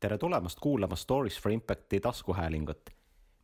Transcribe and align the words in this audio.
tere 0.00 0.18
tulemast 0.18 0.60
kuulama 0.60 0.96
Stories 0.96 1.40
for 1.40 1.52
Impacti 1.52 2.00
taskuhäälingut. 2.00 2.90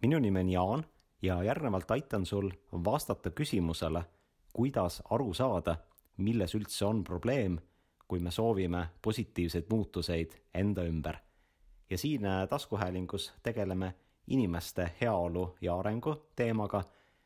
minu 0.02 0.18
nimi 0.18 0.40
on 0.40 0.50
Jaan 0.50 0.84
ja 1.22 1.42
järgnevalt 1.42 1.90
aitan 1.90 2.26
sul 2.26 2.50
vastata 2.72 3.30
küsimusele, 3.30 4.04
kuidas 4.52 5.02
aru 5.10 5.34
saada, 5.34 5.76
milles 6.16 6.54
üldse 6.54 6.84
on 6.84 7.04
probleem, 7.04 7.58
kui 8.08 8.18
me 8.18 8.30
soovime 8.30 8.88
positiivseid 9.02 9.64
muutuseid 9.70 10.30
enda 10.54 10.82
ümber. 10.82 11.16
ja 11.90 11.98
siin 11.98 12.24
äh, 12.24 12.48
taskuhäälingus 12.48 13.32
tegeleme 13.42 13.94
inimeste 14.26 14.90
heaolu 15.00 15.56
ja 15.60 15.78
arengu 15.78 16.28
teemaga, 16.36 16.84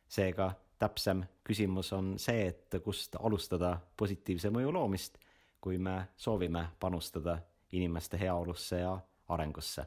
seega 0.09 0.53
täpsem 0.79 1.23
küsimus 1.45 1.93
on 1.93 2.19
see, 2.19 2.47
et 2.47 2.83
kust 2.85 3.17
alustada 3.21 3.81
positiivse 3.97 4.51
mõju 4.51 4.73
loomist, 4.73 5.19
kui 5.61 5.79
me 5.79 6.09
soovime 6.17 6.67
panustada 6.81 7.39
inimeste 7.73 8.21
heaolusse 8.21 8.79
ja 8.79 8.99
arengusse. 9.35 9.87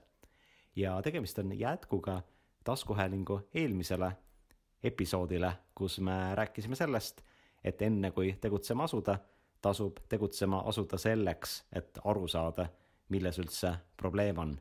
ja 0.76 1.02
tegemist 1.02 1.40
on 1.40 1.60
jätkuga 1.60 2.22
taskuhäälingu 2.64 3.42
eelmisele 3.54 4.12
episoodile, 4.84 5.54
kus 5.76 6.00
me 6.00 6.36
rääkisime 6.36 6.76
sellest, 6.76 7.22
et 7.64 7.82
enne 7.82 8.12
kui 8.12 8.36
tegutsema 8.42 8.84
asuda, 8.84 9.18
tasub 9.62 10.00
tegutsema 10.10 10.60
asuda 10.68 10.98
selleks, 10.98 11.64
et 11.74 12.00
aru 12.04 12.28
saada, 12.28 12.68
milles 13.10 13.40
üldse 13.40 13.74
probleem 13.98 14.38
on. 14.38 14.58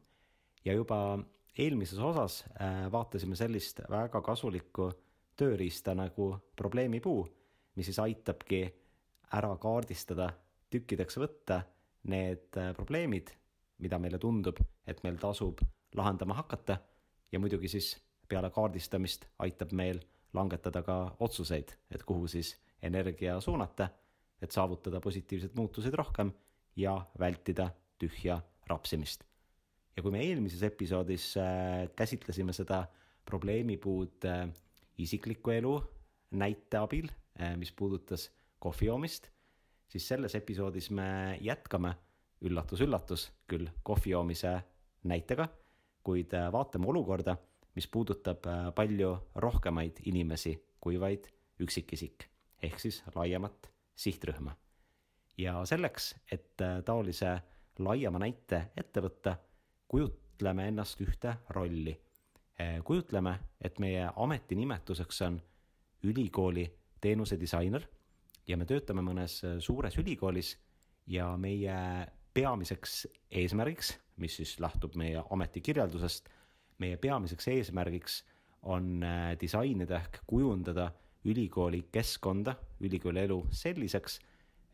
ja 0.65 0.73
juba 0.73 1.19
eelmises 1.59 1.99
osas 1.99 2.45
äh, 2.61 2.93
vaatasime 2.93 3.37
sellist 3.37 3.81
väga 3.91 4.21
kasulikku 4.23 4.91
tööriista 5.37 5.95
nagu 5.95 6.37
probleemipuu, 6.57 7.27
mis 7.77 7.89
siis 7.89 7.99
aitabki 7.99 8.63
ära 9.33 9.57
kaardistada, 9.61 10.31
tükkideks 10.71 11.19
võtta 11.19 11.63
need 12.09 12.59
äh, 12.61 12.73
probleemid, 12.77 13.33
mida 13.83 13.99
meile 13.99 14.19
tundub, 14.23 14.59
et 14.87 15.03
meil 15.05 15.19
tasub 15.21 15.61
lahendama 15.99 16.37
hakata 16.39 16.79
ja 17.33 17.41
muidugi 17.43 17.69
siis 17.69 17.95
peale 18.29 18.51
kaardistamist 18.55 19.27
aitab 19.45 19.75
meil 19.77 20.01
langetada 20.33 20.83
ka 20.87 20.97
otsuseid, 21.21 21.75
et 21.91 22.05
kuhu 22.09 22.29
siis 22.31 22.55
energia 22.83 23.41
suunata, 23.41 23.89
et 24.43 24.51
saavutada 24.51 25.01
positiivsed 25.01 25.55
muutused 25.59 25.95
rohkem 25.95 26.33
ja 26.77 26.97
vältida 27.19 27.71
tühja 27.99 28.41
rapsimist. 28.67 29.25
ja 29.97 30.03
kui 30.03 30.11
me 30.11 30.23
eelmises 30.25 30.63
episoodis 30.65 31.35
äh, 31.37 31.91
käsitlesime 31.97 32.53
seda 32.57 32.87
probleemipuud 33.29 34.25
äh, 34.25 34.47
isikliku 34.99 35.53
elu 35.53 35.75
näite 36.31 36.81
abil, 36.81 37.11
äh, 37.41 37.57
mis 37.61 37.73
puudutas 37.73 38.31
kohvi 38.59 38.89
joomist, 38.89 39.29
siis 39.89 40.09
selles 40.09 40.35
episoodis 40.35 40.91
me 40.91 41.37
jätkame 41.41 41.93
üllatus-üllatus, 42.43 43.31
küll 43.47 43.69
kohvi 43.83 44.11
joomise 44.11 44.57
näitega, 45.09 45.49
kuid 46.03 46.35
äh, 46.35 46.51
vaatame 46.53 46.87
olukorda, 46.87 47.37
mis 47.75 47.87
puudutab 47.89 48.47
äh, 48.47 48.69
palju 48.75 49.15
rohkemaid 49.35 50.03
inimesi 50.07 50.57
kui 50.81 50.99
vaid 51.01 51.29
üksikisik, 51.63 52.27
ehk 52.63 52.81
siis 52.81 53.03
laiemat 53.15 53.71
sihtrühma. 53.95 54.57
ja 55.39 55.65
selleks, 55.65 56.15
et 56.33 56.61
äh, 56.61 56.83
taolise 56.85 57.39
laiema 57.79 58.19
näite 58.19 58.67
ette 58.77 59.01
võtta, 59.01 59.37
kujutleme 59.89 60.69
ennast 60.69 61.01
ühte 61.01 61.37
rolli. 61.51 62.01
kujutleme, 62.85 63.39
et 63.61 63.79
meie 63.79 64.11
ametinimetuseks 64.17 65.23
on 65.23 65.41
ülikooli 66.03 66.67
teenusedisainer 67.01 67.87
ja 68.47 68.57
me 68.57 68.65
töötame 68.65 69.03
mõnes 69.03 69.41
suures 69.59 69.97
ülikoolis 69.99 70.53
ja 71.07 71.37
meie 71.37 71.79
peamiseks 72.35 73.07
eesmärgiks, 73.31 73.97
mis 74.17 74.37
siis 74.37 74.59
lähtub 74.61 74.97
meie 74.97 75.23
ametikirjeldusest, 75.31 76.29
meie 76.79 76.97
peamiseks 76.97 77.49
eesmärgiks 77.49 78.23
on 78.63 79.03
äh, 79.03 79.33
disainida 79.41 79.99
ehk 80.01 80.23
kujundada 80.27 80.91
ülikooli 81.25 81.85
keskkonda, 81.93 82.55
ülikooli 82.81 83.21
elu 83.27 83.39
selliseks, 83.51 84.19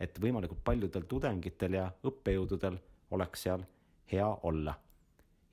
et 0.00 0.20
võimalikult 0.22 0.60
paljudel 0.64 1.04
tudengitel 1.08 1.74
ja 1.80 1.88
õppejõududel 2.06 2.78
oleks 3.10 3.42
seal 3.48 3.64
hea 4.12 4.28
olla. 4.42 4.74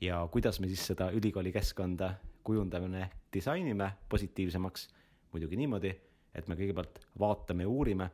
ja 0.02 0.28
kuidas 0.32 0.60
me 0.60 0.68
siis 0.68 0.84
seda 0.88 1.08
ülikooli 1.12 1.52
keskkonda 1.52 2.16
kujundame, 2.44 3.10
disainime 3.34 3.92
positiivsemaks? 4.10 4.90
muidugi 5.32 5.58
niimoodi, 5.60 5.90
et 6.36 6.48
me 6.48 6.56
kõigepealt 6.56 7.00
vaatame 7.20 7.64
ja 7.64 7.70
uurime 7.70 8.10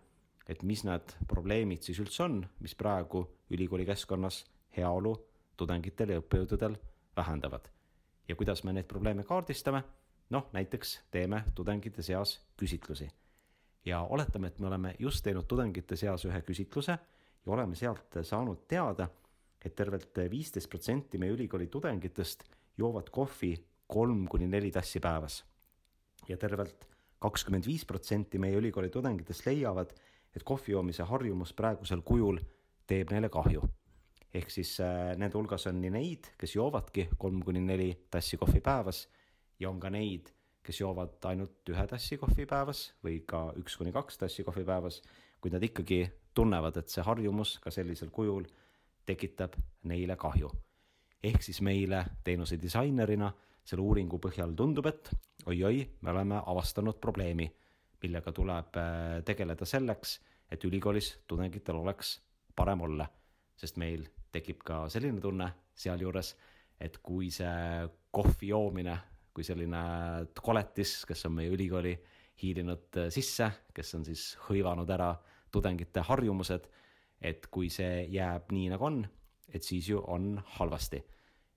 et 0.51 0.63
mis 0.67 0.84
need 0.84 1.13
probleemid 1.28 1.85
siis 1.85 2.01
üldse 2.03 2.25
on, 2.25 2.41
mis 2.59 2.75
praegu 2.75 3.23
ülikooli 3.56 3.85
keskkonnas 3.88 4.44
heaolu 4.75 5.13
tudengitel 5.57 6.12
ja 6.16 6.19
õppejõududel 6.19 6.75
vähendavad. 7.16 7.69
ja 8.28 8.35
kuidas 8.35 8.63
me 8.63 8.73
neid 8.73 8.88
probleeme 8.88 9.23
kaardistame? 9.23 9.84
noh, 10.29 10.50
näiteks 10.53 11.00
teeme 11.12 11.44
tudengite 11.56 12.01
seas 12.01 12.39
küsitlusi. 12.57 13.07
ja 13.85 14.01
oletame, 14.01 14.47
et 14.47 14.59
me 14.59 14.67
oleme 14.67 14.95
just 15.00 15.23
teinud 15.23 15.47
tudengite 15.47 15.95
seas 15.95 16.25
ühe 16.25 16.41
küsitluse 16.41 16.91
ja 17.45 17.51
oleme 17.51 17.75
sealt 17.75 18.22
saanud 18.23 18.68
teada, 18.68 19.09
et 19.66 19.75
tervelt 19.75 20.18
viisteist 20.29 20.69
protsenti 20.69 21.18
meie 21.18 21.31
ülikooli 21.31 21.68
tudengitest 21.68 22.44
joovad 22.78 23.09
kohvi 23.09 23.56
kolm 23.88 24.28
kuni 24.28 24.47
neli 24.47 24.72
tassi 24.72 25.00
päevas. 25.00 25.44
ja 26.28 26.38
tervelt 26.38 26.88
kakskümmend 27.19 27.66
viis 27.66 27.85
protsenti 27.85 28.39
meie 28.39 28.57
ülikooli 28.57 28.89
tudengitest 28.89 29.45
leiavad, 29.45 29.94
et 30.36 30.44
kohvi 30.44 30.74
joomise 30.75 31.03
harjumus 31.03 31.53
praegusel 31.53 32.02
kujul 32.06 32.40
teeb 32.88 33.12
neile 33.12 33.30
kahju. 33.30 33.62
ehk 34.34 34.52
siis 34.52 34.78
äh, 34.80 35.12
nende 35.19 35.36
hulgas 35.36 35.68
on 35.68 35.81
nii 35.81 35.92
neid, 35.92 36.30
kes 36.40 36.56
joovadki 36.56 37.09
kolm 37.19 37.42
kuni 37.44 37.59
neli 37.59 37.90
tassi 38.12 38.38
kohvi 38.40 38.62
päevas 38.64 39.08
ja 39.59 39.69
on 39.69 39.80
ka 39.80 39.90
neid, 39.90 40.31
kes 40.64 40.80
joovad 40.80 41.19
ainult 41.28 41.69
ühe 41.69 41.86
tassi 41.88 42.18
kohvi 42.18 42.46
päevas 42.47 42.86
või 43.03 43.19
ka 43.28 43.50
üks 43.59 43.75
kuni 43.78 43.92
kaks 43.92 44.22
tassi 44.24 44.46
kohvi 44.47 44.64
päevas, 44.66 45.02
kuid 45.42 45.58
nad 45.58 45.64
ikkagi 45.64 46.06
tunnevad, 46.34 46.78
et 46.78 46.90
see 46.90 47.03
harjumus 47.03 47.58
ka 47.59 47.74
sellisel 47.74 48.09
kujul 48.09 48.46
tekitab 49.06 49.58
neile 49.84 50.16
kahju. 50.16 50.52
ehk 51.24 51.44
siis 51.44 51.62
meile 51.62 52.06
teenuse 52.24 52.58
disainerina 52.62 53.31
selle 53.66 53.84
uuringu 53.84 54.18
põhjal 54.18 54.56
tundub, 54.58 54.88
et 54.88 55.12
oi-oi, 55.46 55.84
me 56.02 56.12
oleme 56.12 56.40
avastanud 56.46 56.98
probleemi 57.02 57.52
millega 58.01 58.34
tuleb 58.35 58.78
äh, 58.79 59.22
tegeleda 59.25 59.66
selleks, 59.67 60.19
et 60.51 60.63
ülikoolis 60.67 61.13
tudengitel 61.28 61.79
oleks 61.79 62.19
parem 62.56 62.81
olla. 62.81 63.07
sest 63.62 63.78
meil 63.78 64.07
tekib 64.34 64.63
ka 64.66 64.88
selline 64.89 65.22
tunne 65.22 65.47
sealjuures, 65.78 66.31
et 66.81 66.97
kui 66.97 67.29
see 67.29 67.88
kohvi 68.12 68.47
joomine, 68.50 68.95
kui 69.34 69.45
selline 69.45 69.81
koletis, 70.41 71.03
kes 71.06 71.28
on 71.29 71.35
meie 71.38 71.51
ülikooli 71.53 71.94
hiilinud 72.41 72.97
äh, 72.97 73.09
sisse, 73.13 73.51
kes 73.73 73.95
on 73.95 74.06
siis 74.06 74.31
hõivanud 74.47 74.89
ära 74.89 75.13
tudengite 75.51 76.01
harjumused, 76.07 76.68
et 77.22 77.45
kui 77.53 77.69
see 77.69 78.07
jääb 78.09 78.50
nii, 78.56 78.72
nagu 78.73 78.88
on, 78.88 79.01
et 79.53 79.63
siis 79.63 79.89
ju 79.89 80.01
on 80.07 80.38
halvasti. 80.57 81.03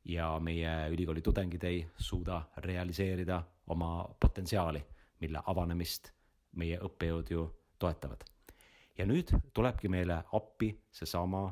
ja 0.04 0.38
meie 0.38 0.90
ülikooli 0.92 1.22
tudengid 1.24 1.62
ei 1.64 1.78
suuda 1.96 2.42
realiseerida 2.56 3.38
oma 3.72 4.04
potentsiaali, 4.20 4.82
mille 5.20 5.40
avanemist 5.46 6.10
meie 6.54 6.78
õppejõud 6.78 7.30
ju 7.30 7.48
toetavad. 7.78 8.24
ja 8.98 9.06
nüüd 9.06 9.32
tulebki 9.54 9.88
meile 9.88 10.22
appi 10.32 10.70
seesama 10.92 11.48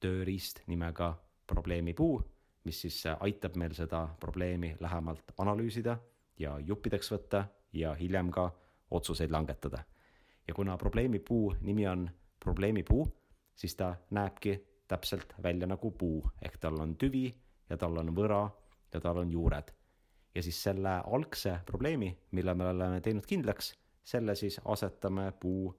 tööriist 0.00 0.62
nimega 0.66 1.14
probleemipuu, 1.46 2.20
mis 2.64 2.80
siis 2.80 3.04
aitab 3.20 3.56
meil 3.56 3.74
seda 3.74 4.08
probleemi 4.20 4.76
lähemalt 4.80 5.32
analüüsida 5.38 5.98
ja 6.38 6.58
juppideks 6.58 7.12
võtta 7.12 7.44
ja 7.72 7.94
hiljem 7.94 8.30
ka 8.30 8.50
otsuseid 8.90 9.30
langetada. 9.30 9.84
ja 10.48 10.54
kuna 10.54 10.76
probleemipuu 10.76 11.54
nimi 11.60 11.86
on 11.86 12.10
probleemipuu, 12.40 13.06
siis 13.54 13.76
ta 13.76 13.94
näebki 14.10 14.60
täpselt 14.88 15.34
välja 15.42 15.66
nagu 15.66 15.90
puu, 15.90 16.30
ehk 16.42 16.56
tal 16.58 16.80
on 16.80 16.96
tüvi 16.96 17.28
ja 17.70 17.76
tal 17.76 17.98
on 17.98 18.10
võra 18.16 18.48
ja 18.92 19.00
tal 19.00 19.22
on 19.22 19.30
juured. 19.30 19.70
ja 20.34 20.42
siis 20.42 20.62
selle 20.62 21.00
algse 21.06 21.58
probleemi, 21.66 22.18
mille 22.30 22.54
me 22.54 22.66
oleme 22.66 23.00
teinud 23.00 23.26
kindlaks, 23.26 23.74
selle 24.04 24.34
siis 24.34 24.60
asetame 24.64 25.32
puu 25.40 25.74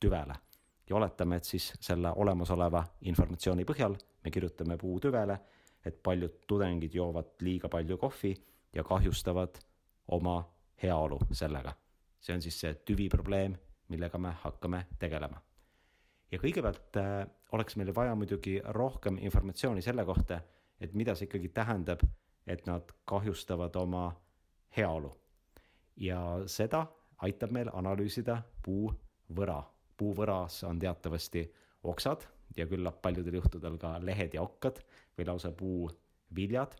tüvele 0.00 0.34
ja 0.88 0.96
oletame, 0.96 1.36
et 1.36 1.44
siis 1.44 1.72
selle 1.80 2.12
olemasoleva 2.16 2.84
informatsiooni 3.00 3.64
põhjal 3.68 3.96
me 4.24 4.30
kirjutame 4.30 4.76
puu 4.76 5.00
tüvele, 5.00 5.38
et 5.84 6.02
paljud 6.02 6.40
tudengid 6.46 6.94
joovad 6.94 7.36
liiga 7.40 7.68
palju 7.68 7.98
kohvi 7.98 8.34
ja 8.74 8.84
kahjustavad 8.84 9.60
oma 10.08 10.40
heaolu 10.82 11.18
sellega. 11.32 11.72
see 12.20 12.34
on 12.34 12.42
siis 12.42 12.60
see 12.60 12.74
tüviprobleem, 12.74 13.54
millega 13.88 14.18
me 14.18 14.32
hakkame 14.42 14.86
tegelema. 14.98 15.42
ja 16.32 16.38
kõigepealt 16.38 16.96
äh, 16.96 17.26
oleks 17.52 17.76
meil 17.76 17.94
vaja 17.94 18.14
muidugi 18.14 18.60
rohkem 18.64 19.18
informatsiooni 19.20 19.82
selle 19.82 20.04
kohta, 20.04 20.40
et 20.80 20.94
mida 20.94 21.14
see 21.14 21.26
ikkagi 21.26 21.48
tähendab, 21.48 22.02
et 22.46 22.66
nad 22.66 22.92
kahjustavad 23.04 23.76
oma 23.76 24.12
heaolu. 24.76 25.16
ja 25.96 26.42
seda 26.46 26.86
aitab 27.18 27.50
meil 27.50 27.70
analüüsida 27.72 28.42
puuvõra. 28.62 29.62
puuvõras 29.98 30.62
on 30.64 30.78
teatavasti 30.78 31.42
oksad 31.82 32.26
ja 32.56 32.66
küllap 32.66 33.02
paljudel 33.02 33.34
juhtudel 33.34 33.78
ka 33.78 33.98
lehed 33.98 34.34
ja 34.34 34.42
okkad 34.42 34.78
või 35.18 35.26
lausa 35.26 35.50
puu 35.52 35.90
viljad 36.34 36.76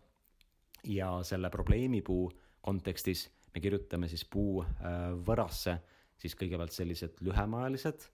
ja 0.85 1.23
selle 1.23 1.50
probleemipuu 1.50 2.31
kontekstis 2.61 3.29
me 3.55 3.61
kirjutame 3.61 4.08
siis 4.08 4.25
puu 4.25 4.64
võrasse 5.26 5.79
siis 6.19 6.35
kõigepealt 6.38 6.75
sellised 6.75 7.20
lühemaajalised 7.26 8.06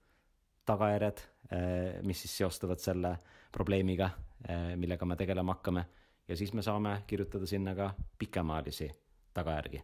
tagajärjed, 0.64 1.20
äh, 1.52 2.02
mis 2.04 2.20
siis 2.24 2.36
seostuvad 2.40 2.80
selle 2.80 3.16
probleemiga, 3.52 4.10
äh, 4.48 4.72
millega 4.76 5.06
me 5.06 5.16
tegelema 5.16 5.54
hakkame. 5.54 5.86
ja 6.28 6.36
siis 6.36 6.52
me 6.52 6.62
saame 6.62 7.02
kirjutada 7.06 7.46
sinna 7.46 7.74
ka 7.74 7.94
pikemaajalisi 8.18 8.90
tagajärgi. 9.34 9.82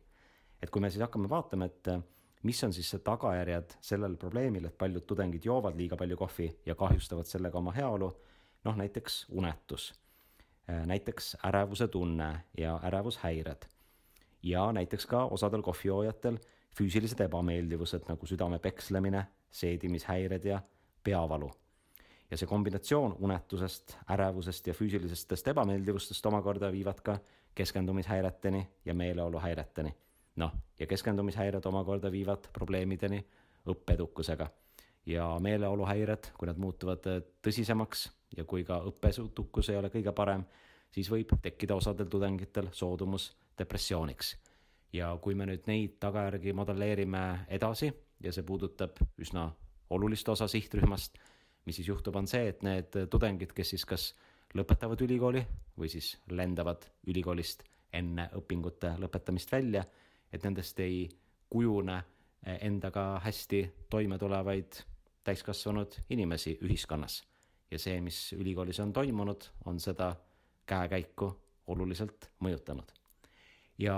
et 0.63 0.71
kui 0.71 0.81
me 0.81 0.91
siis 0.91 1.03
hakkame 1.03 1.29
vaatama, 1.29 1.65
et 1.65 1.89
mis 2.43 2.65
on 2.65 2.73
siis 2.73 2.91
see 2.91 3.03
tagajärjed 3.05 3.77
sellel 3.81 4.17
probleemil, 4.17 4.65
et 4.65 4.79
paljud 4.79 5.05
tudengid 5.07 5.45
joovad 5.45 5.77
liiga 5.77 5.97
palju 5.97 6.17
kohvi 6.17 6.51
ja 6.67 6.75
kahjustavad 6.75 7.29
sellega 7.29 7.59
oma 7.59 7.73
heaolu, 7.77 8.11
noh 8.65 8.77
näiteks 8.77 9.27
unetus, 9.31 9.93
näiteks 10.87 11.37
ärevuse 11.45 11.89
tunne 11.89 12.31
ja 12.59 12.81
ärevushäired 12.85 13.69
ja 14.43 14.73
näiteks 14.73 15.07
ka 15.07 15.25
osadel 15.25 15.63
kohvijoojatel 15.63 16.39
füüsilised 16.77 17.21
ebameeldivused 17.25 18.07
nagu 18.09 18.27
südame 18.27 18.59
pekslemine, 18.59 19.27
seedimishäired 19.51 20.45
ja 20.45 20.61
peavalu. 21.05 21.51
ja 22.31 22.37
see 22.39 22.47
kombinatsioon 22.47 23.17
unetusest, 23.27 23.97
ärevusest 24.15 24.67
ja 24.67 24.75
füüsilisestest 24.75 25.49
ebameeldivustest 25.51 26.27
omakorda 26.27 26.69
viivad 26.73 27.01
ka 27.03 27.19
keskendumishäireteni 27.55 28.69
ja 28.85 28.95
meeleoluhäireteni. 28.95 29.95
Noh, 30.37 30.53
ja 30.79 30.87
keskendumishäired 30.87 31.67
omakorda 31.67 32.11
viivad 32.13 32.49
probleemideni 32.53 33.25
õppeedukusega. 33.69 34.51
ja 35.07 35.39
meeleoluhäired, 35.41 36.33
kui 36.39 36.47
nad 36.47 36.59
muutuvad 36.61 37.07
tõsisemaks 37.43 38.11
ja 38.37 38.45
kui 38.45 38.65
ka 38.65 38.83
õppesuutlikkus 38.87 39.71
ei 39.71 39.77
ole 39.77 39.89
kõige 39.89 40.13
parem, 40.13 40.45
siis 40.93 41.11
võib 41.11 41.33
tekkida 41.43 41.75
osadel 41.75 42.07
tudengitel 42.07 42.69
soodumus 42.73 43.33
depressiooniks. 43.59 44.37
ja 44.93 45.19
kui 45.23 45.35
me 45.35 45.47
nüüd 45.47 45.67
neid 45.67 45.99
tagajärgi 46.01 46.53
modelleerime 46.53 47.47
edasi 47.49 47.93
ja 48.21 48.33
see 48.33 48.43
puudutab 48.43 48.99
üsna 49.19 49.51
olulist 49.91 50.29
osa 50.29 50.49
sihtrühmast, 50.49 51.19
mis 51.67 51.77
siis 51.77 51.89
juhtub, 51.89 52.17
on 52.17 52.27
see, 52.27 52.49
et 52.49 52.63
need 52.63 52.97
tudengid, 53.11 53.53
kes 53.53 53.71
siis 53.71 53.85
kas 53.85 54.15
lõpetavad 54.55 55.01
ülikooli 55.03 55.45
või 55.79 55.89
siis 55.89 56.17
lendavad 56.31 56.87
ülikoolist 57.07 57.63
enne 57.93 58.29
õpingute 58.39 58.95
lõpetamist 58.99 59.53
välja, 59.53 59.85
et 60.33 60.45
nendest 60.45 60.81
ei 60.81 61.09
kujune 61.51 62.03
endaga 62.61 63.21
hästi 63.25 63.65
toime 63.91 64.19
tulevaid 64.19 64.83
täiskasvanud 65.25 65.99
inimesi 66.11 66.59
ühiskonnas. 66.63 67.23
ja 67.71 67.79
see, 67.79 68.01
mis 68.01 68.33
ülikoolis 68.33 68.81
on 68.81 68.93
toimunud, 68.93 69.45
on 69.65 69.81
seda 69.81 70.17
käekäiku 70.67 71.31
oluliselt 71.67 72.31
mõjutanud 72.41 73.01
ja 73.81 73.97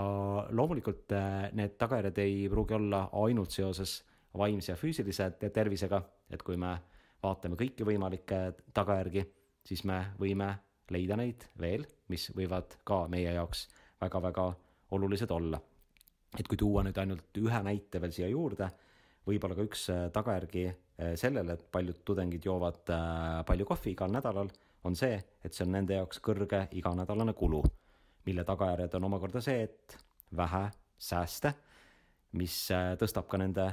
loomulikult 0.51 1.13
äh, 1.13 1.51
need 1.59 1.77
tagajärjed 1.79 2.19
ei 2.23 2.49
pruugi 2.51 2.75
olla 2.75 3.09
ainult 3.25 3.51
seoses 3.51 4.03
vaimse 4.39 4.73
ja 4.73 4.77
füüsilise 4.79 5.31
tervisega, 5.53 6.03
et 6.31 6.43
kui 6.43 6.57
me 6.57 6.77
vaatame 7.23 7.59
kõiki 7.59 7.87
võimalikke 7.87 8.39
tagajärgi, 8.75 9.25
siis 9.67 9.85
me 9.89 9.99
võime 10.21 10.55
leida 10.93 11.19
neid 11.19 11.47
veel, 11.61 11.85
mis 12.09 12.31
võivad 12.37 12.79
ka 12.85 13.05
meie 13.13 13.35
jaoks 13.35 13.67
väga-väga 14.01 14.47
olulised 14.93 15.31
olla. 15.31 15.61
Et 16.39 16.49
kui 16.49 16.59
tuua 16.61 16.85
nüüd 16.87 16.99
ainult 16.99 17.43
ühe 17.43 17.63
näite 17.67 18.01
veel 18.01 18.15
siia 18.15 18.31
juurde, 18.33 18.71
võib-olla 19.29 19.59
ka 19.59 19.69
üks 19.69 19.87
äh, 19.93 20.09
tagajärgi 20.15 20.67
äh, 20.71 21.15
sellele, 21.21 21.59
et 21.59 21.69
paljud 21.73 22.03
tudengid 22.05 22.49
joovad 22.49 22.95
palju 23.47 23.69
kohvi 23.69 23.95
igal 23.97 24.13
nädalal, 24.13 24.51
on 24.85 24.99
see, 24.99 25.15
et 25.45 25.55
see 25.55 25.67
on 25.67 25.77
nende 25.77 25.95
jaoks 25.95 26.19
kõrge 26.25 26.67
iganädalane 26.75 27.37
kulu 27.39 27.63
mille 28.27 28.45
tagajärjed 28.45 28.95
on 28.95 29.05
omakorda 29.05 29.41
see, 29.41 29.63
et 29.63 29.97
vähe 30.37 30.67
sääste, 30.99 31.55
mis 32.39 32.55
äh, 32.73 32.93
tõstab 33.01 33.29
ka 33.31 33.41
nende 33.41 33.67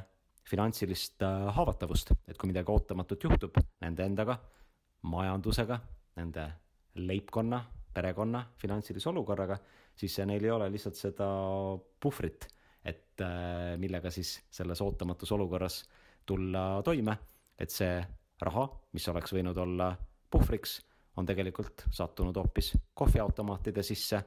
finantsilist 0.49 1.21
äh, 1.25 1.49
haavatavust, 1.55 2.13
et 2.27 2.37
kui 2.37 2.49
midagi 2.49 2.71
ootamatut 2.73 3.27
juhtub 3.29 3.59
nende 3.83 4.05
endaga, 4.05 4.39
majandusega, 5.09 5.79
nende 6.17 6.47
leibkonna, 6.99 7.61
perekonna 7.93 8.43
finantsilise 8.57 9.09
olukorraga, 9.09 9.57
siis 9.95 10.17
neil 10.25 10.43
ei 10.43 10.51
ole 10.51 10.69
lihtsalt 10.71 10.95
seda 10.95 11.29
puhvrit, 11.99 12.47
et 12.85 13.21
äh, 13.21 13.75
millega 13.77 14.11
siis 14.11 14.37
selles 14.51 14.81
ootamatus 14.81 15.31
olukorras 15.35 15.81
tulla 16.25 16.81
toime, 16.85 17.17
et 17.59 17.71
see 17.73 17.97
raha, 18.41 18.67
mis 18.93 19.07
oleks 19.11 19.33
võinud 19.35 19.57
olla 19.57 19.91
puhvriks 20.31 20.79
on 21.19 21.25
tegelikult 21.25 21.83
sattunud 21.91 22.35
hoopis 22.35 22.73
kohviautomaatide 22.93 23.83
sisse 23.83 24.21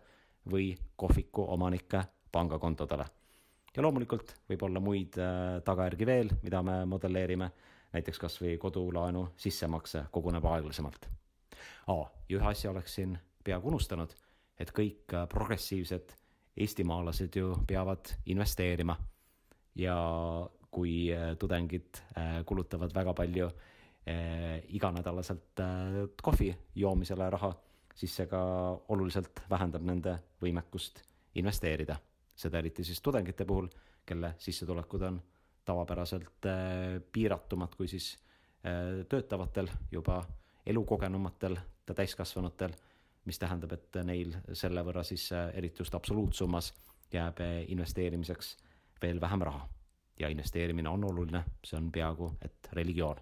või 0.53 0.73
kohviku 0.97 1.47
omanike 1.55 2.03
pangakontodele. 2.32 3.05
ja 3.76 3.82
loomulikult 3.82 4.35
võib 4.49 4.62
olla 4.69 4.81
muid 4.81 5.17
äh, 5.19 5.62
tagajärgi 5.64 6.06
veel, 6.06 6.32
mida 6.43 6.62
me 6.62 6.85
modelleerime, 6.87 7.50
näiteks 7.93 8.19
kas 8.19 8.41
või 8.43 8.59
kodulaenu 8.59 9.29
sissemakse 9.37 10.05
koguneb 10.11 10.44
aeglasemalt. 10.44 11.09
aa, 11.87 12.11
ja 12.29 12.38
ühe 12.38 12.49
asja 12.50 12.70
oleksin 12.70 13.19
peaaegu 13.44 13.72
unustanud, 13.72 14.12
et 14.60 14.70
kõik 14.74 15.14
äh, 15.14 15.26
progressiivsed 15.30 16.14
eestimaalased 16.62 17.36
ju 17.36 17.54
peavad 17.66 18.14
investeerima. 18.26 18.96
ja 19.74 19.96
kui 20.70 21.12
äh, 21.12 21.36
tudengid 21.38 22.00
kulutavad 22.46 22.94
väga 22.94 23.14
palju 23.14 23.50
iganädalaselt 24.68 25.60
kohvi 26.22 26.48
joomisele 26.74 27.28
raha, 27.30 27.52
siis 27.94 28.16
see 28.16 28.26
ka 28.26 28.40
oluliselt 28.88 29.44
vähendab 29.50 29.84
nende 29.86 30.16
võimekust 30.42 30.98
investeerida. 31.38 31.96
seda 32.34 32.58
eriti 32.58 32.84
siis 32.84 33.00
tudengite 33.00 33.44
puhul, 33.44 33.68
kelle 34.04 34.34
sissetulekud 34.38 35.02
on 35.02 35.22
tavapäraselt 35.64 36.48
piiratumad 37.12 37.76
kui 37.76 37.86
siis 37.88 38.18
töötavatel, 39.08 39.70
juba 39.90 40.24
elukogenumatel 40.66 41.56
täiskasvanutel, 41.94 42.74
mis 43.24 43.38
tähendab, 43.38 43.72
et 43.72 43.98
neil 44.04 44.34
selle 44.52 44.82
võrra 44.82 45.04
siis 45.06 45.28
eriti 45.32 45.82
just 45.84 45.94
absoluutsummas 45.94 46.72
jääb 47.12 47.38
investeerimiseks 47.69 48.56
veel 49.02 49.20
vähem 49.20 49.42
raha. 49.42 49.69
ja 50.19 50.28
investeerimine 50.28 50.88
on 50.88 51.04
oluline, 51.04 51.44
see 51.64 51.76
on 51.76 51.92
peaaegu 51.92 52.34
et 52.44 52.69
religioon 52.72 53.16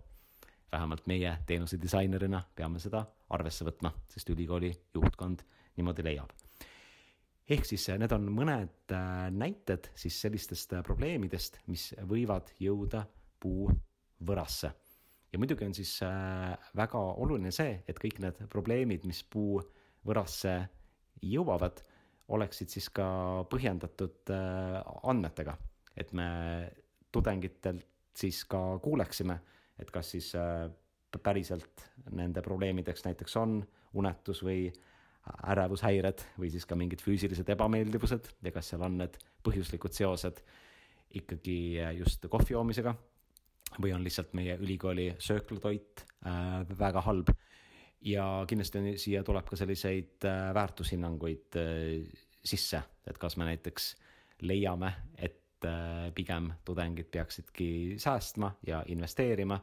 vähemalt 0.72 1.06
meie 1.06 1.38
teenuse 1.46 1.78
disainerina 1.82 2.42
peame 2.56 2.78
seda 2.78 3.04
arvesse 3.30 3.64
võtma, 3.66 3.92
sest 4.10 4.30
ülikooli 4.30 4.70
juhtkond 4.94 5.42
niimoodi 5.76 6.04
leiab. 6.04 6.30
ehk 7.50 7.66
siis 7.66 7.88
äh, 7.90 7.98
need 7.98 8.12
on 8.14 8.28
mõned 8.34 8.94
äh, 8.94 9.30
näited 9.34 9.90
siis 9.98 10.20
sellistest 10.22 10.72
äh, 10.76 10.84
probleemidest, 10.86 11.58
mis 11.66 11.90
võivad 12.06 12.52
jõuda 12.60 13.04
puuvõrasse. 13.40 14.72
ja 15.32 15.38
muidugi 15.38 15.64
on 15.64 15.74
siis 15.74 15.98
väga 16.76 16.98
oluline 16.98 17.50
see, 17.54 17.82
et 17.88 17.98
kõik 17.98 18.18
need 18.22 18.42
probleemid, 18.50 19.04
mis 19.06 19.22
puuvõrasse 20.00 20.56
jõuavad, 21.22 21.80
oleksid 22.30 22.70
siis 22.72 22.88
ka 22.94 23.06
põhjendatud 23.50 24.30
andmetega, 24.32 25.56
et 25.96 26.12
me 26.16 26.28
tudengitelt 27.12 27.86
siis 28.14 28.44
ka 28.48 28.78
kuuleksime 28.82 29.38
et 29.80 29.90
kas 29.94 30.14
siis 30.14 30.30
äh, 30.38 30.68
päriselt 31.22 31.88
nende 32.14 32.42
probleemideks 32.44 33.04
näiteks 33.06 33.36
on 33.40 33.60
unetus 33.98 34.44
või 34.46 34.68
ärevushäired 35.50 36.24
või 36.40 36.50
siis 36.52 36.66
ka 36.66 36.78
mingid 36.78 37.02
füüsilised 37.04 37.48
ebameeldivused 37.54 38.30
ja 38.44 38.52
kas 38.54 38.72
seal 38.72 38.84
on 38.86 38.98
need 39.02 39.18
põhjuslikud 39.46 39.94
seosed 39.96 40.42
ikkagi 41.20 41.58
äh, 41.82 41.94
just 41.98 42.26
kohvi 42.30 42.56
joomisega 42.56 42.94
või 43.80 43.94
on 43.94 44.04
lihtsalt 44.04 44.34
meie 44.34 44.56
ülikooli 44.60 45.12
sööklatoit 45.22 46.04
äh, 46.26 46.62
väga 46.78 47.04
halb. 47.06 47.30
Ja 48.00 48.44
kindlasti 48.48 48.78
on, 48.78 48.88
siia 48.98 49.22
tuleb 49.26 49.48
ka 49.48 49.56
selliseid 49.56 50.24
äh, 50.28 50.50
väärtushinnanguid 50.54 51.58
äh, 51.60 52.22
sisse, 52.44 52.82
et 53.06 53.18
kas 53.18 53.36
me 53.36 53.48
näiteks 53.48 53.94
leiame, 54.46 54.92
et 55.18 55.64
äh, 55.68 56.08
pigem 56.14 56.52
tudengid 56.64 57.10
peaksidki 57.12 57.96
säästma 58.00 58.54
ja 58.66 58.82
investeerima 58.86 59.60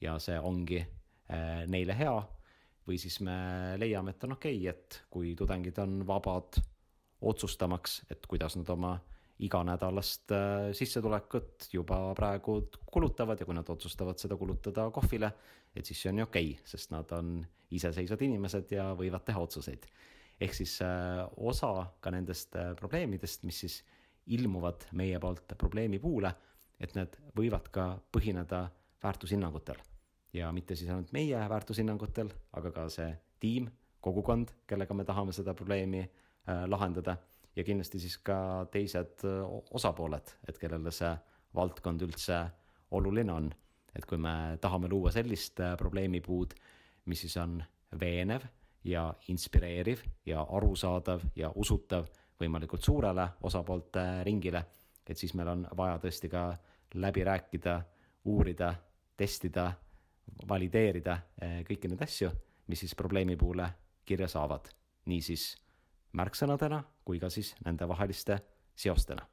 ja 0.00 0.18
see 0.22 0.38
ongi 0.38 0.80
äh, 0.80 1.64
neile 1.66 1.98
hea. 1.98 2.20
või 2.88 2.96
siis 2.98 3.20
me 3.22 3.34
leiame, 3.78 4.10
et 4.10 4.24
on 4.24 4.32
okei 4.32 4.56
okay,, 4.56 4.68
et 4.72 5.02
kui 5.10 5.34
tudengid 5.38 5.76
on 5.78 6.00
vabad 6.06 6.56
otsustamaks, 7.20 8.00
et 8.10 8.26
kuidas 8.26 8.56
nad 8.56 8.68
oma 8.72 8.96
iganädalast 9.46 10.32
äh, 10.32 10.70
sissetulekut 10.76 11.68
juba 11.72 11.98
praegu 12.14 12.60
kulutavad 12.92 13.40
ja 13.40 13.46
kui 13.48 13.56
nad 13.56 13.68
otsustavad 13.72 14.20
seda 14.20 14.36
kulutada 14.36 14.88
kohvile, 14.94 15.32
et 15.74 15.86
siis 15.86 16.02
see 16.02 16.12
on 16.12 16.20
ju 16.22 16.28
okei 16.28 16.52
okay,, 16.52 16.68
sest 16.68 16.92
nad 16.92 17.12
on 17.16 17.40
iseseisvad 17.70 18.22
inimesed 18.26 18.74
ja 18.74 18.90
võivad 18.98 19.24
teha 19.24 19.40
otsuseid. 19.40 19.86
ehk 20.40 20.54
siis 20.56 20.78
osa 21.36 21.86
ka 22.00 22.10
nendest 22.10 22.56
probleemidest, 22.80 23.44
mis 23.44 23.60
siis 23.60 23.82
ilmuvad 24.26 24.86
meie 24.96 25.18
poolt 25.20 25.54
probleemi 25.58 25.98
puule, 25.98 26.32
et 26.80 26.94
need 26.96 27.16
võivad 27.36 27.68
ka 27.72 27.86
põhineda 28.12 28.68
väärtushinnangutel. 29.02 29.76
ja 30.32 30.52
mitte 30.52 30.76
siis 30.76 30.90
ainult 30.90 31.12
meie 31.12 31.38
väärtushinnangutel, 31.48 32.30
aga 32.52 32.70
ka 32.70 32.88
see 32.88 33.10
tiim, 33.40 33.70
kogukond, 34.00 34.52
kellega 34.66 34.94
me 34.94 35.04
tahame 35.04 35.32
seda 35.32 35.54
probleemi 35.54 36.04
äh, 36.04 36.64
lahendada 36.68 37.16
ja 37.56 37.64
kindlasti 37.64 38.00
siis 38.00 38.16
ka 38.18 38.66
teised 38.72 39.24
osapooled, 39.70 40.34
et 40.48 40.58
kellele 40.58 40.92
see 40.94 41.10
valdkond 41.54 42.02
üldse 42.06 42.44
oluline 42.90 43.32
on. 43.32 43.50
et 43.94 44.06
kui 44.06 44.18
me 44.22 44.56
tahame 44.62 44.86
luua 44.88 45.10
sellist 45.10 45.58
probleemipuud, 45.78 46.52
mis 47.10 47.20
siis 47.20 47.34
on 47.42 47.56
veenev 48.00 48.44
ja 48.84 49.14
inspireeriv 49.28 50.04
ja 50.26 50.44
arusaadav 50.46 51.24
ja 51.36 51.50
usutav 51.56 52.06
võimalikult 52.40 52.86
suurele 52.86 53.26
osapoolte 53.42 54.22
ringile, 54.24 54.62
et 55.06 55.18
siis 55.18 55.34
meil 55.34 55.48
on 55.48 55.66
vaja 55.76 55.98
tõesti 55.98 56.30
ka 56.30 56.44
läbi 56.94 57.24
rääkida, 57.26 57.80
uurida, 58.30 58.74
testida, 59.16 59.72
valideerida 60.48 61.18
kõiki 61.66 61.90
neid 61.90 62.06
asju, 62.06 62.30
mis 62.70 62.86
siis 62.86 62.94
probleemi 62.94 63.36
puhul 63.36 63.64
kirja 64.06 64.28
saavad. 64.28 64.70
niisiis 65.06 65.56
märksõnadena 66.12 66.82
kui 67.04 67.20
ka 67.20 67.30
siis 67.30 67.54
nendevaheliste 67.64 68.38
seostena. 68.76 69.26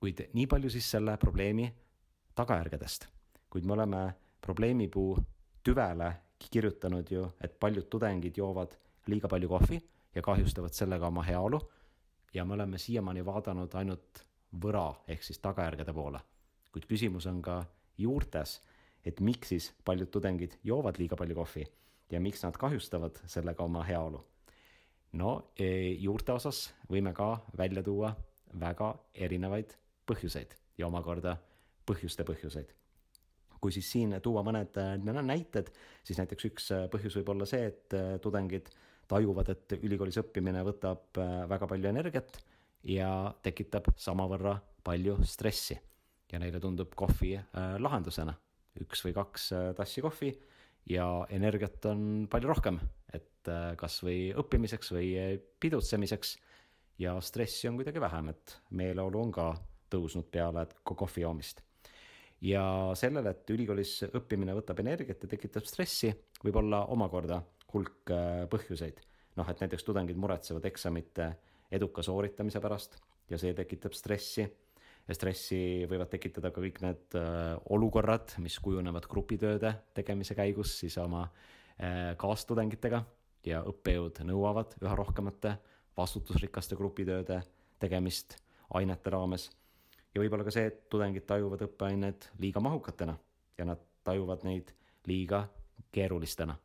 kuid 0.00 0.20
nii 0.32 0.46
palju 0.46 0.70
siis 0.70 0.90
selle 0.90 1.16
probleemi 1.16 1.66
tagajärgedest. 2.34 3.06
kuid 3.50 3.64
me 3.64 3.72
oleme 3.72 4.14
probleemipuu 4.40 5.18
tüvele 5.62 6.12
kirjutanud 6.50 7.10
ju, 7.10 7.32
et 7.40 7.60
paljud 7.60 7.88
tudengid 7.90 8.36
joovad 8.36 8.76
liiga 9.06 9.28
palju 9.28 9.48
kohvi 9.48 9.80
ja 10.14 10.22
kahjustavad 10.22 10.72
sellega 10.72 11.06
oma 11.06 11.22
heaolu. 11.22 11.60
ja 12.34 12.44
me 12.44 12.54
oleme 12.54 12.78
siiamaani 12.78 13.24
vaadanud 13.24 13.74
ainult 13.74 14.24
võra 14.62 14.94
ehk 15.08 15.22
siis 15.22 15.38
tagajärgede 15.38 15.92
poole. 15.92 16.20
kuid 16.72 16.86
küsimus 16.86 17.26
on 17.26 17.42
ka 17.42 17.64
juurtes, 17.98 18.60
et 19.04 19.20
miks 19.20 19.48
siis 19.48 19.74
paljud 19.84 20.10
tudengid 20.10 20.58
joovad 20.64 20.98
liiga 20.98 21.16
palju 21.16 21.34
kohvi 21.34 21.66
ja 22.10 22.20
miks 22.20 22.42
nad 22.42 22.56
kahjustavad 22.56 23.20
sellega 23.26 23.62
oma 23.64 23.82
heaolu 23.82 24.24
no 25.16 25.32
e, 25.56 25.96
juurte 26.02 26.36
osas 26.36 26.70
võime 26.90 27.12
ka 27.16 27.32
välja 27.56 27.82
tuua 27.82 28.12
väga 28.60 28.92
erinevaid 29.14 29.74
põhjuseid 30.06 30.54
ja 30.78 30.88
omakorda 30.88 31.36
põhjuste 31.86 32.26
põhjuseid. 32.26 32.72
kui 33.60 33.72
siis 33.72 33.88
siin 33.90 34.12
tuua 34.22 34.42
mõned 34.46 34.76
äh, 34.78 35.22
näited, 35.24 35.70
siis 36.04 36.18
näiteks 36.20 36.48
üks 36.50 36.68
äh, 36.74 36.84
põhjus 36.92 37.16
võib 37.18 37.32
olla 37.34 37.46
see, 37.48 37.70
et 37.70 37.96
äh, 37.96 38.16
tudengid 38.22 38.68
tajuvad, 39.08 39.48
et 39.50 39.76
ülikoolis 39.78 40.18
õppimine 40.20 40.64
võtab 40.66 41.14
väga 41.46 41.66
palju 41.70 41.88
energiat 41.88 42.40
ja 42.90 43.10
tekitab 43.42 43.92
samavõrra 43.96 44.56
palju 44.84 45.20
stressi. 45.22 45.78
ja 46.32 46.40
neile 46.42 46.58
tundub 46.58 46.90
kohvi 46.98 47.36
lahendusena, 47.78 48.34
üks 48.82 49.04
või 49.06 49.12
kaks 49.14 49.44
tassi 49.78 50.02
kohvi 50.02 50.32
ja 50.90 51.06
energiat 51.30 51.86
on 51.86 52.26
palju 52.30 52.50
rohkem, 52.50 52.80
et 53.14 53.30
äh, 53.52 53.70
kas 53.78 54.00
või 54.04 54.30
õppimiseks 54.36 54.92
või 54.94 55.12
äh, 55.20 55.32
pidutsemiseks 55.60 56.36
ja 57.02 57.16
stressi 57.20 57.68
on 57.68 57.78
kuidagi 57.78 58.00
vähem, 58.00 58.32
et 58.32 58.58
meeleolu 58.70 59.22
on 59.22 59.32
ka 59.34 59.50
tõusnud 59.92 60.28
peale 60.32 60.66
kohvi 60.84 61.22
joomist. 61.22 61.62
ja 62.40 62.92
sellele, 62.94 63.30
et 63.30 63.50
ülikoolis 63.50 64.02
õppimine 64.12 64.54
võtab 64.54 64.80
energiat 64.80 65.22
ja 65.22 65.28
tekitab 65.28 65.64
stressi, 65.64 66.12
võib 66.44 66.58
olla 66.60 66.84
omakorda 66.92 67.40
hulk 67.72 68.12
äh, 68.12 68.44
põhjuseid. 68.52 69.00
noh, 69.36 69.48
et 69.48 69.60
näiteks 69.60 69.84
tudengid 69.84 70.16
muretsevad 70.16 70.64
eksamite 70.64 71.32
eduka 71.70 72.02
sooritamise 72.02 72.60
pärast 72.60 72.98
ja 73.30 73.38
see 73.38 73.54
tekitab 73.54 73.92
stressi 73.92 74.46
stressi 75.14 75.58
võivad 75.86 76.10
tekitada 76.10 76.50
ka 76.50 76.62
kõik 76.62 76.80
need 76.82 77.16
äh, 77.18 77.54
olukorrad, 77.70 78.34
mis 78.42 78.58
kujunevad 78.62 79.06
grupitööde 79.10 79.72
tegemise 79.94 80.34
käigus 80.34 80.74
siis 80.80 80.96
oma 80.98 81.28
äh, 81.78 82.16
kaastudengitega 82.18 83.04
ja 83.46 83.62
õppejõud 83.66 84.20
nõuavad 84.26 84.74
üha 84.82 84.94
rohkemate 84.98 85.56
vastutusrikaste 85.96 86.76
grupitööde 86.76 87.40
tegemist 87.78 88.36
ainete 88.74 89.10
raames. 89.10 89.50
ja 90.14 90.20
võib-olla 90.20 90.44
ka 90.44 90.50
see, 90.50 90.66
et 90.66 90.88
tudengid 90.90 91.26
tajuvad 91.26 91.62
õppeained 91.62 92.30
liiga 92.38 92.60
mahukatena 92.60 93.16
ja 93.58 93.64
nad 93.64 93.82
tajuvad 94.04 94.44
neid 94.44 94.72
liiga 95.06 95.46
keerulistena. 95.92 96.56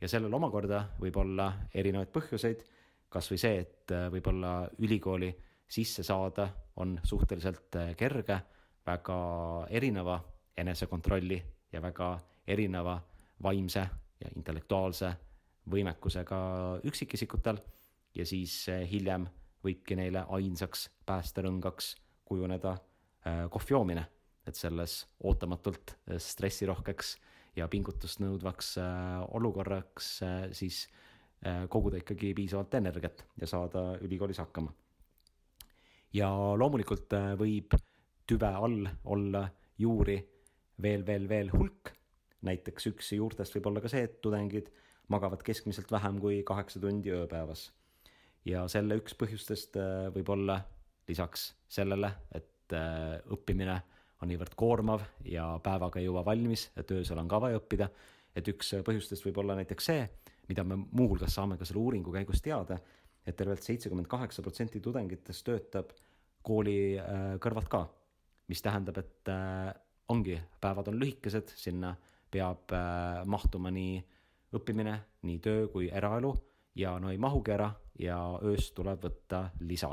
ja 0.00 0.08
sellel 0.08 0.34
omakorda 0.34 0.88
võib 1.00 1.16
olla 1.16 1.52
erinevaid 1.74 2.12
põhjuseid, 2.14 2.64
kas 3.08 3.30
või 3.30 3.38
see, 3.38 3.58
et 3.58 3.92
äh, 3.92 4.08
võib-olla 4.12 4.68
ülikooli 4.78 5.32
sisse 5.68 6.02
saada 6.02 6.48
on 6.76 7.00
suhteliselt 7.04 7.76
äh, 7.76 7.96
kerge, 7.96 8.40
väga 8.86 9.18
erineva 9.70 10.20
enesekontrolli 10.56 11.42
ja 11.72 11.82
väga 11.82 12.18
erineva 12.46 12.96
vaimse 13.42 13.88
ja 14.20 14.30
intellektuaalse 14.36 15.12
võimekusega 15.70 16.38
üksikisikutel 16.88 17.60
ja 18.14 18.26
siis 18.26 18.64
äh, 18.72 18.84
hiljem 18.90 19.28
võibki 19.62 19.96
neile 19.98 20.24
ainsaks 20.34 20.88
päästerõngaks 21.06 21.94
kujuneda 22.26 22.74
äh, 22.74 23.44
kohvi 23.50 23.76
joomine, 23.76 24.06
et 24.46 24.58
selles 24.58 25.02
ootamatult 25.22 25.96
stressirohkeks 26.18 27.16
ja 27.56 27.68
pingutust 27.68 28.22
nõudvaks 28.24 28.74
olukorraks 29.36 30.06
siis 30.56 30.86
koguda 31.68 31.98
ikkagi 32.00 32.30
piisavalt 32.34 32.74
energiat 32.74 33.26
ja 33.38 33.46
saada 33.50 33.82
ülikoolis 34.00 34.40
hakkama 34.40 34.72
ja 36.16 36.28
loomulikult 36.58 37.12
võib 37.38 37.76
tüve 38.28 38.48
all 38.48 38.86
olla 39.04 39.44
juuri 39.78 40.18
veel, 40.82 41.04
veel, 41.06 41.28
veel 41.28 41.50
hulk. 41.52 41.92
näiteks 42.42 42.88
üks 42.90 43.12
juurtest 43.14 43.54
võib 43.54 43.68
olla 43.70 43.82
ka 43.82 43.90
see, 43.90 44.02
et 44.02 44.18
tudengid 44.24 44.70
magavad 45.12 45.42
keskmiselt 45.44 45.90
vähem 45.92 46.18
kui 46.22 46.42
kaheksa 46.46 46.80
tundi 46.80 47.12
ööpäevas. 47.12 47.70
ja 48.44 48.64
selle 48.68 48.96
üks 48.98 49.14
põhjustest 49.14 49.76
äh, 49.78 50.08
võib 50.14 50.32
olla 50.34 50.56
lisaks 51.08 51.52
sellele, 51.70 52.10
et 52.34 52.74
äh, 52.74 53.20
õppimine 53.34 53.76
on 54.22 54.30
niivõrd 54.30 54.56
koormav 54.58 55.04
ja 55.26 55.46
päevaga 55.62 56.00
ei 56.00 56.08
jõua 56.08 56.24
valmis, 56.26 56.70
et 56.78 56.90
öösel 56.94 57.18
on 57.18 57.30
ka 57.30 57.40
vaja 57.42 57.58
õppida, 57.60 57.88
et 58.34 58.48
üks 58.48 58.74
põhjustest 58.86 59.26
võib 59.26 59.38
olla 59.42 59.56
näiteks 59.58 59.88
see, 59.90 60.04
mida 60.48 60.64
me 60.66 60.78
muuhulgas 60.82 61.34
saame 61.38 61.58
ka 61.58 61.66
selle 61.68 61.82
uuringu 61.82 62.14
käigus 62.14 62.42
teada, 62.42 62.78
et 63.26 63.36
tervelt 63.38 63.62
seitsekümmend 63.62 64.10
kaheksa 64.10 64.42
protsenti 64.42 64.80
tudengitest 64.82 65.46
töötab 65.46 65.92
kooli 66.42 66.78
äh, 66.98 67.26
kõrvalt 67.42 67.70
ka, 67.70 67.84
mis 68.50 68.62
tähendab, 68.62 68.98
et 68.98 69.30
ongi, 70.10 70.34
päevad 70.60 70.90
on 70.90 70.98
lühikesed, 70.98 71.54
sinna 71.56 71.94
peab 72.32 72.72
mahtuma 73.30 73.70
nii 73.72 74.00
õppimine, 74.56 74.98
nii 75.22 75.38
töö 75.44 75.68
kui 75.72 75.88
eraelu 75.90 76.32
ja 76.78 76.96
no 77.00 77.10
ei 77.12 77.18
mahugi 77.20 77.52
ära 77.54 77.70
ja 78.00 78.18
ööst 78.42 78.74
tuleb 78.74 79.02
võtta 79.04 79.50
lisa. 79.60 79.92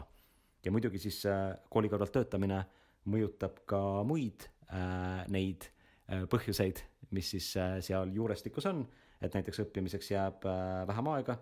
ja 0.63 0.71
muidugi 0.71 0.99
siis 0.99 1.23
kooli 1.69 1.89
kõrvalt 1.89 2.11
töötamine 2.11 2.63
mõjutab 3.07 3.61
ka 3.69 3.79
muid 4.07 4.47
äh, 4.73 5.25
neid 5.31 5.67
äh, 6.09 6.25
põhjuseid, 6.29 6.81
mis 7.15 7.31
siis 7.35 7.51
äh, 7.57 7.77
seal 7.85 8.11
juurestikus 8.15 8.67
on, 8.69 8.83
et 9.21 9.33
näiteks 9.35 9.63
õppimiseks 9.65 10.11
jääb 10.13 10.45
äh, 10.47 10.83
vähem 10.87 11.09
aega 11.13 11.37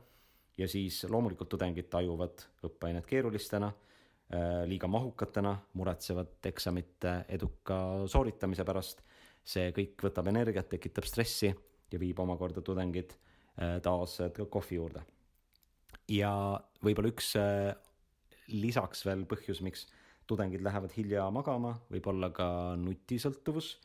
ja 0.58 0.68
siis 0.70 1.04
loomulikult 1.10 1.50
tudengid 1.54 1.90
tajuvad 1.92 2.46
õppeainet 2.66 3.06
keerulistena, 3.10 3.72
äh, 4.34 4.64
liiga 4.70 4.90
mahukatena, 4.92 5.56
muretsevad 5.78 6.50
eksamite 6.52 7.20
eduka 7.30 7.82
sooritamise 8.08 8.66
pärast. 8.66 9.04
see 9.48 9.70
kõik 9.72 10.02
võtab 10.04 10.28
energiat, 10.28 10.68
tekitab 10.68 11.06
stressi 11.08 11.54
ja 11.92 12.00
viib 12.00 12.20
omakorda 12.20 12.62
tudengid 12.62 13.14
äh, 13.14 13.78
taas 13.84 14.18
kohvi 14.50 14.80
juurde. 14.80 15.04
ja 16.10 16.32
võib-olla 16.84 17.14
üks 17.14 17.34
äh, 17.40 17.74
lisaks 18.54 19.06
veel 19.06 19.26
põhjus, 19.28 19.62
miks 19.62 19.88
tudengid 20.28 20.62
lähevad 20.64 20.92
hilja 20.96 21.30
magama, 21.32 21.78
võib 21.92 22.08
olla 22.12 22.32
ka 22.36 22.76
nutisõltuvus 22.80 23.78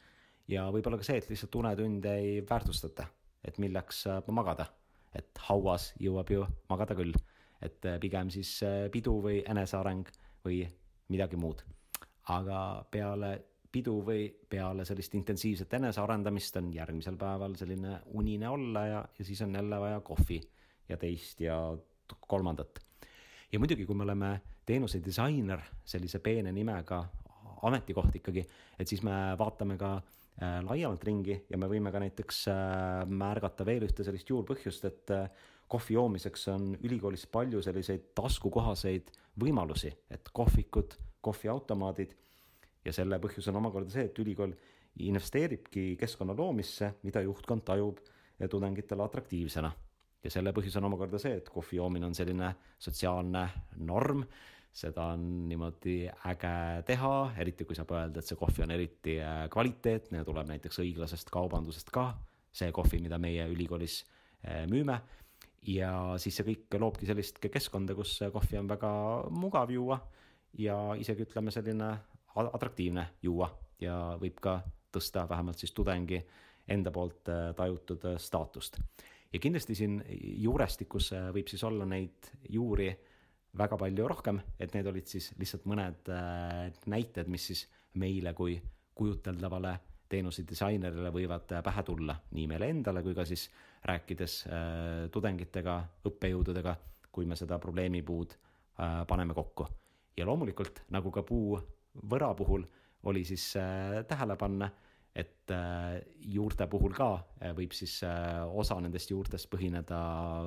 ja 0.51 0.69
võib-olla 0.75 0.99
ka 0.99 1.07
see, 1.07 1.23
et 1.23 1.31
lihtsalt 1.31 1.59
unetunde 1.63 2.15
ei 2.19 2.39
väärtustata, 2.47 3.07
et 3.47 3.59
milleks 3.63 4.07
magada 4.31 4.67
et 5.17 5.45
hauas 5.49 5.91
jõuab 6.01 6.31
ju 6.33 6.45
magada 6.73 6.97
küll, 6.97 7.15
et 7.63 7.85
äh, 7.89 7.99
pigem 8.03 8.31
siis 8.33 8.55
äh, 8.67 8.89
pidu 8.93 9.19
või 9.25 9.43
eneseareng 9.49 10.09
või 10.45 10.65
midagi 11.13 11.37
muud. 11.37 11.63
aga 12.33 12.87
peale 12.91 13.31
pidu 13.73 13.99
või 14.05 14.27
peale 14.29 14.85
sellist 14.85 15.15
intensiivset 15.17 15.73
enesearendamist 15.79 16.57
on 16.61 16.73
järgmisel 16.75 17.17
päeval 17.21 17.57
selline 17.57 17.99
unine 18.19 18.49
olla 18.49 18.87
ja, 18.87 19.05
ja 19.19 19.25
siis 19.25 19.41
on 19.43 19.55
jälle 19.55 19.81
vaja 19.81 20.01
kohvi 20.01 20.41
ja 20.89 20.97
teist 20.97 21.41
ja 21.41 21.57
kolmandat. 22.29 22.79
ja 23.53 23.59
muidugi, 23.59 23.87
kui 23.87 23.97
me 23.97 24.05
oleme 24.05 24.41
teenuse 24.67 25.01
disainer 25.05 25.63
sellise 25.85 26.19
peene 26.19 26.53
nimega 26.53 27.05
ametikoht 27.63 28.17
ikkagi, 28.19 28.45
et 28.79 28.89
siis 28.89 29.03
me 29.07 29.15
vaatame 29.39 29.77
ka 29.81 29.95
äh, 29.97 30.59
laiemalt 30.67 31.05
ringi 31.07 31.39
ja 31.51 31.59
me 31.59 31.69
võime 31.71 31.93
ka 31.95 32.03
näiteks 32.03 32.45
äh, 32.51 32.59
märgata 33.09 33.67
veel 33.67 33.87
ühte 33.87 34.05
sellist 34.07 34.31
juurpõhjust, 34.31 34.89
et 34.91 35.15
äh, 35.15 35.29
kohvi 35.73 35.97
joomiseks 35.97 36.49
on 36.53 36.73
ülikoolis 36.83 37.25
palju 37.33 37.63
selliseid 37.65 38.11
taskukohaseid 38.19 39.13
võimalusi, 39.41 39.93
et 40.11 40.29
kohvikud, 40.35 40.99
kohviautomaadid 41.25 42.17
ja 42.85 42.93
selle 42.93 43.19
põhjus 43.23 43.49
on 43.51 43.61
omakorda 43.61 43.93
see, 43.93 44.07
et 44.09 44.19
ülikool 44.19 44.55
investeeribki 45.01 45.95
keskkonna 46.01 46.35
loomisse, 46.37 46.93
mida 47.07 47.23
juhtkond 47.25 47.65
tajub 47.65 48.03
tudengitele 48.51 49.05
atraktiivsena. 49.05 49.73
ja 50.23 50.31
selle 50.31 50.53
põhjus 50.55 50.77
on 50.79 50.87
omakorda 50.87 51.19
see, 51.19 51.35
et 51.41 51.49
kohvi 51.51 51.77
joomine 51.81 52.07
on 52.07 52.15
selline 52.15 52.53
sotsiaalne 52.79 53.43
norm, 53.83 54.23
seda 54.73 55.09
on 55.15 55.25
niimoodi 55.49 55.97
äge 56.31 56.53
teha, 56.87 57.15
eriti 57.43 57.67
kui 57.69 57.77
saab 57.77 57.91
öelda, 57.97 58.23
et 58.23 58.31
see 58.31 58.39
kohvi 58.39 58.63
on 58.65 58.71
eriti 58.71 59.17
äh, 59.21 59.49
kvaliteetne 59.53 60.23
ja 60.23 60.29
tuleb 60.29 60.49
näiteks 60.49 60.79
õiglasest 60.85 61.33
kaubandusest 61.35 61.91
ka, 61.93 62.07
see 62.55 62.71
kohvi, 62.73 63.03
mida 63.03 63.19
meie 63.19 63.49
ülikoolis 63.51 64.03
äh, 64.47 64.63
müüme. 64.71 65.01
Ja 65.67 65.93
siis 66.19 66.39
see 66.39 66.47
kõik 66.47 66.79
loobki 66.81 67.07
sellist 67.07 67.39
keskkonda, 67.43 67.95
kus 67.95 68.17
kohvi 68.35 68.59
on 68.59 68.71
väga 68.71 68.93
mugav 69.31 69.71
juua 69.71 70.01
ja 70.59 70.79
isegi 70.99 71.27
ütleme, 71.27 71.53
selline 71.55 71.93
atraktiivne 72.37 73.07
juua 73.23 73.51
ja 73.81 74.17
võib 74.21 74.41
ka 74.41 74.61
tõsta 74.93 75.27
vähemalt 75.29 75.59
siis 75.59 75.73
tudengi 75.73 76.21
enda 76.69 76.93
poolt 76.95 77.29
äh, 77.29 77.55
tajutud 77.57 78.05
äh, 78.05 78.19
staatust. 78.19 78.79
ja 79.33 79.39
kindlasti 79.41 79.75
siin 79.75 80.03
juurestikus 80.39 81.13
äh, 81.17 81.31
võib 81.35 81.49
siis 81.51 81.65
olla 81.65 81.87
neid 81.89 82.31
juuri 82.49 82.91
väga 83.59 83.77
palju 83.77 84.09
rohkem, 84.09 84.39
et 84.61 84.73
need 84.75 84.87
olid 84.87 85.09
siis 85.09 85.33
lihtsalt 85.37 85.67
mõned 85.69 86.09
näited, 86.89 87.29
mis 87.29 87.51
siis 87.51 87.67
meile 88.01 88.33
kui 88.33 88.55
kujuteldavale 88.97 89.75
teenuse 90.09 90.45
disainerile 90.49 91.11
võivad 91.13 91.53
pähe 91.65 91.83
tulla 91.85 92.17
nii 92.33 92.47
meile 92.49 92.71
endale 92.73 93.03
kui 93.05 93.13
ka 93.13 93.27
siis 93.29 93.51
rääkides 93.85 94.39
tudengitega, 95.13 95.75
õppejõududega, 96.09 96.75
kui 97.13 97.29
me 97.29 97.37
seda 97.37 97.59
probleemipuud 97.61 98.33
paneme 99.09 99.37
kokku. 99.37 99.69
ja 100.17 100.25
loomulikult, 100.25 100.85
nagu 100.89 101.13
ka 101.13 101.23
puu 101.23 101.61
võra 102.11 102.33
puhul, 102.35 102.65
oli 103.11 103.25
siis 103.27 103.53
tähele 104.09 104.37
panna 104.39 104.71
et 105.15 105.51
äh, 105.51 106.01
juurte 106.33 106.67
puhul 106.71 106.95
ka 106.97 107.11
äh, 107.43 107.53
võib 107.57 107.75
siis 107.77 107.99
äh, 108.07 108.41
osa 108.49 108.79
nendest 108.81 109.13
juurtest 109.13 109.51
põhineda 109.53 110.01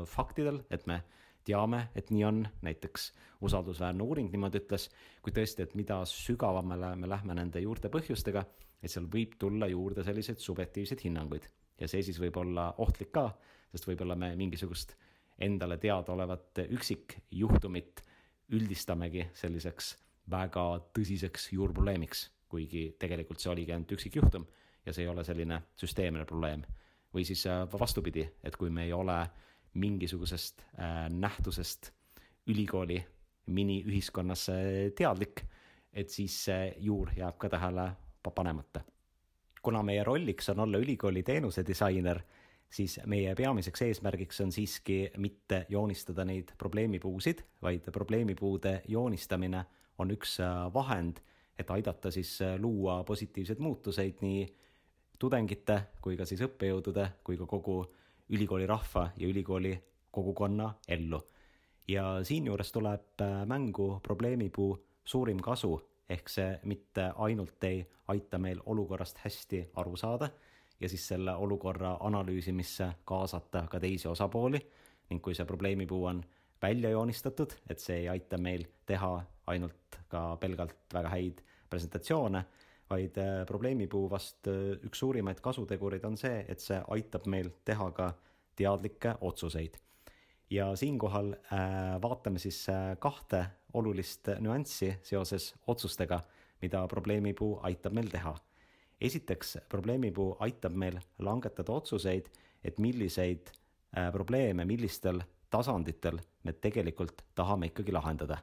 faktidel, 0.10 0.64
et 0.74 0.88
me 0.90 1.02
teame, 1.46 1.84
et 1.94 2.10
nii 2.10 2.24
on, 2.26 2.40
näiteks 2.66 3.12
usaldusväärne 3.46 4.02
uuring 4.02 4.32
niimoodi 4.34 4.64
ütles, 4.64 4.88
kui 5.22 5.34
tõesti, 5.36 5.68
et 5.68 5.76
mida 5.78 6.00
sügavamale 6.10 6.96
me 6.98 7.10
lähme 7.10 7.36
nende 7.38 7.62
juurte 7.62 7.92
põhjustega, 7.94 8.42
et 8.82 8.90
seal 8.90 9.06
võib 9.14 9.36
tulla 9.42 9.70
juurde 9.70 10.06
selliseid 10.06 10.42
subjektiivseid 10.42 11.06
hinnanguid. 11.06 11.46
Ja 11.78 11.90
see 11.92 12.02
siis 12.08 12.18
võib 12.22 12.40
olla 12.42 12.72
ohtlik 12.82 13.12
ka, 13.14 13.28
sest 13.70 13.86
võib-olla 13.86 14.18
me 14.18 14.32
mingisugust 14.40 14.96
endale 15.46 15.78
teadaolevat 15.78 16.64
üksikjuhtumit 16.66 18.02
üldistamegi 18.56 19.28
selliseks 19.36 19.94
väga 20.32 20.66
tõsiseks 20.96 21.52
juurprobleemiks 21.54 22.30
kuigi 22.56 22.86
tegelikult 23.00 23.42
see 23.42 23.52
oligi 23.52 23.74
ainult 23.76 23.92
üksikjuhtum 23.98 24.46
ja 24.86 24.94
see 24.94 25.06
ei 25.06 25.12
ole 25.12 25.24
selline 25.28 25.62
süsteemne 25.80 26.26
probleem. 26.26 26.64
või 27.16 27.24
siis 27.24 27.46
äh, 27.48 27.62
vastupidi, 27.80 28.26
et 28.44 28.56
kui 28.60 28.70
me 28.70 28.84
ei 28.84 28.94
ole 28.94 29.16
mingisugusest 29.80 30.66
äh, 30.80 31.06
nähtusest 31.10 31.92
ülikooli 32.48 32.98
miniühiskonnas 33.46 34.50
teadlik, 34.98 35.46
et 35.94 36.10
siis 36.10 36.36
see 36.48 36.74
juur 36.84 37.12
jääb 37.16 37.38
ka 37.38 37.50
tähele 37.50 37.92
panemata. 38.36 38.82
kuna 39.62 39.84
meie 39.84 40.04
rolliks 40.04 40.50
on 40.50 40.60
olla 40.60 40.78
ülikooli 40.78 41.24
teenusedisainer, 41.24 42.20
siis 42.70 43.00
meie 43.06 43.36
peamiseks 43.36 43.82
eesmärgiks 43.82 44.42
on 44.42 44.52
siiski 44.52 45.12
mitte 45.18 45.66
joonistada 45.70 46.26
neid 46.26 46.52
probleemipuusid, 46.58 47.42
vaid 47.62 47.92
probleemipuude 47.92 48.82
joonistamine 48.88 49.66
on 49.98 50.12
üks 50.12 50.40
äh, 50.40 50.74
vahend 50.74 51.22
et 51.60 51.72
aidata 51.72 52.12
siis 52.12 52.42
äh, 52.42 52.60
luua 52.60 53.04
positiivseid 53.04 53.60
muutuseid 53.60 54.22
nii 54.22 54.46
tudengite 55.20 55.82
kui 56.02 56.18
ka 56.18 56.26
siis 56.28 56.42
õppejõudude 56.44 57.08
kui 57.24 57.38
ka 57.40 57.48
kogu 57.48 57.80
ülikooli 58.30 58.68
rahva 58.68 59.10
ja 59.18 59.28
ülikooli 59.28 59.76
kogukonna 60.12 60.74
ellu. 60.88 61.22
ja 61.88 62.24
siinjuures 62.24 62.72
tuleb 62.72 63.22
äh, 63.22 63.46
mängu 63.46 64.00
probleemipuu 64.04 64.86
suurim 65.06 65.38
kasu, 65.38 65.82
ehk 66.10 66.30
see 66.30 66.60
mitte 66.64 67.12
ainult 67.16 67.64
ei 67.64 67.86
aita 68.08 68.38
meil 68.38 68.60
olukorrast 68.66 69.18
hästi 69.24 69.70
aru 69.76 69.96
saada 69.96 70.30
ja 70.80 70.90
siis 70.90 71.08
selle 71.08 71.36
olukorra 71.36 71.98
analüüsimisse 72.00 72.90
kaasata 73.06 73.68
ka 73.72 73.80
teisi 73.80 74.08
osapooli 74.08 74.60
ning 75.10 75.22
kui 75.22 75.36
see 75.36 75.46
probleemipuu 75.46 76.06
on 76.06 76.24
välja 76.62 76.90
joonistatud, 76.90 77.54
et 77.70 77.80
see 77.80 77.98
ei 77.98 78.10
aita 78.10 78.38
meil 78.38 78.66
teha 78.86 79.24
ainult 79.48 80.00
ka 80.08 80.36
pelgalt 80.42 80.94
väga 80.94 81.10
häid 81.10 81.42
presentatsioone, 81.70 82.46
vaid 82.90 83.18
äh, 83.18 83.46
probleemipuu 83.48 84.10
vast 84.10 84.48
äh, 84.48 84.76
üks 84.86 85.02
suurimaid 85.02 85.42
kasutegureid 85.44 86.06
on 86.06 86.18
see, 86.18 86.44
et 86.48 86.62
see 86.62 86.78
aitab 86.94 87.26
meil 87.32 87.52
teha 87.66 87.90
ka 87.92 88.14
teadlikke 88.56 89.18
otsuseid. 89.22 89.82
ja 90.50 90.76
siinkohal 90.76 91.34
äh, 91.34 92.02
vaatame 92.02 92.40
siis 92.40 92.68
kahte 93.00 93.46
olulist 93.74 94.30
nüanssi 94.40 94.94
seoses 95.04 95.54
otsustega, 95.68 96.22
mida 96.62 96.88
probleemipuu 96.88 97.60
aitab 97.64 97.94
meil 97.94 98.10
teha. 98.10 98.36
esiteks, 99.02 99.58
probleemipuu 99.70 100.38
aitab 100.40 100.74
meil 100.74 101.00
langetada 101.20 101.72
otsuseid, 101.72 102.30
et 102.64 102.78
milliseid 102.80 103.52
probleeme, 104.12 104.66
millistel 104.66 105.22
tasanditel 105.50 106.20
me 106.44 106.54
tegelikult 106.54 107.22
tahame 107.36 107.70
ikkagi 107.72 107.92
lahendada. 107.92 108.38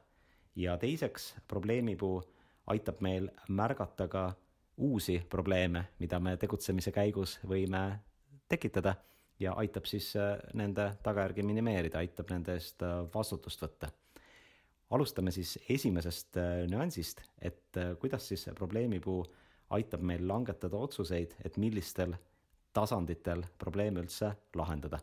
Ja 0.55 0.77
teiseks, 0.77 1.35
probleemipuu 1.47 2.21
aitab 2.67 3.01
meil 3.01 3.29
märgata 3.49 4.07
ka 4.07 4.33
uusi 4.77 5.21
probleeme, 5.29 5.85
mida 5.99 6.19
me 6.19 6.37
tegutsemise 6.37 6.91
käigus 6.91 7.39
võime 7.47 7.99
tekitada 8.49 8.95
ja 9.39 9.53
aitab 9.53 9.85
siis 9.85 10.13
äh, 10.15 10.37
nende 10.53 10.91
tagajärgi 11.03 11.43
minimeerida, 11.43 11.99
aitab 11.99 12.31
nende 12.31 12.57
eest 12.57 12.83
äh, 12.83 13.03
vastutust 13.13 13.61
võtta. 13.61 13.91
alustame 14.89 15.31
siis 15.31 15.57
esimesest 15.69 16.37
äh, 16.37 16.67
nüansist, 16.69 17.23
et 17.41 17.79
kuidas 17.99 18.27
siis 18.27 18.49
probleemipuu 18.55 19.23
aitab 19.69 20.01
meil 20.01 20.27
langetada 20.27 20.77
otsuseid, 20.77 21.33
et 21.45 21.57
millistel 21.57 22.13
tasanditel 22.73 23.43
probleeme 23.57 24.01
üldse 24.01 24.33
lahendada 24.55 24.99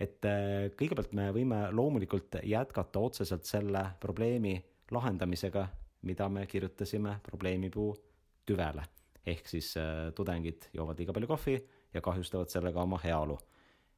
et 0.00 0.24
äh, 0.28 0.68
kõigepealt 0.78 1.12
me 1.16 1.28
võime 1.34 1.64
loomulikult 1.74 2.38
jätkata 2.46 3.02
otseselt 3.02 3.46
selle 3.48 3.82
probleemi 4.00 4.54
lahendamisega, 4.94 5.66
mida 6.06 6.28
me 6.30 6.46
kirjutasime 6.46 7.18
probleemipuu 7.26 7.90
tüvele. 8.46 8.84
ehk 9.26 9.48
siis 9.48 9.74
äh, 9.76 10.12
tudengid 10.14 10.70
joovad 10.72 10.98
liiga 10.98 11.12
palju 11.12 11.28
kohvi 11.28 11.58
ja 11.94 12.00
kahjustavad 12.00 12.48
sellega 12.48 12.82
oma 12.82 13.00
heaolu. 13.02 13.38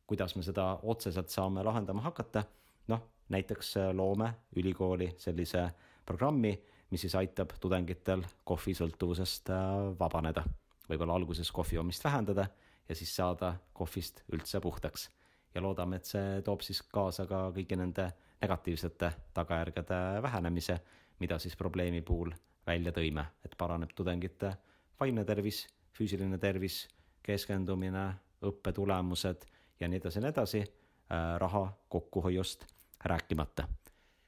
kuidas 0.07 0.35
me 0.37 0.43
seda 0.43 0.79
otseselt 0.83 1.29
saame 1.29 1.63
lahendama 1.63 2.01
hakata? 2.01 2.45
noh, 2.89 3.03
näiteks 3.29 3.77
äh, 3.77 3.93
loome 3.93 4.33
ülikooli 4.57 5.15
sellise 5.19 5.69
programmi, 6.07 6.57
mis 6.91 7.01
siis 7.01 7.15
aitab 7.15 7.53
tudengitel 7.61 8.25
kohvisõltuvusest 8.45 9.53
vabaneda. 9.99 10.45
võib-olla 10.89 11.15
alguses 11.15 11.53
kohvi 11.53 11.77
joomist 11.77 12.05
vähendada 12.05 12.49
ja 12.89 12.95
siis 12.95 13.17
saada 13.17 13.55
kohvist 13.73 14.25
üldse 14.33 14.61
puhtaks 14.61 15.11
ja 15.55 15.63
loodame, 15.63 15.97
et 15.97 16.09
see 16.09 16.43
toob 16.47 16.63
siis 16.65 16.83
kaasa 16.83 17.27
ka 17.27 17.49
kõigi 17.55 17.79
nende 17.79 18.07
negatiivsete 18.41 19.11
tagajärgede 19.35 20.23
vähenemise, 20.23 20.79
mida 21.21 21.39
siis 21.39 21.57
probleemi 21.57 22.03
puhul 22.03 22.33
välja 22.67 22.93
tõime, 22.93 23.25
et 23.45 23.57
paraneb 23.59 23.93
tudengite 23.97 24.55
vaimne 25.01 25.25
tervis, 25.25 25.65
füüsiline 25.97 26.39
tervis, 26.39 26.85
keskendumine, 27.23 28.05
õppetulemused 28.47 29.45
ja 29.81 29.89
nii 29.89 30.01
edasi 30.01 30.19
ja 30.19 30.25
nii 30.25 30.33
edasi, 30.33 30.61
äh, 30.61 31.35
raha 31.39 31.67
kokkuhoiust 31.89 32.65
rääkimata. 33.05 33.69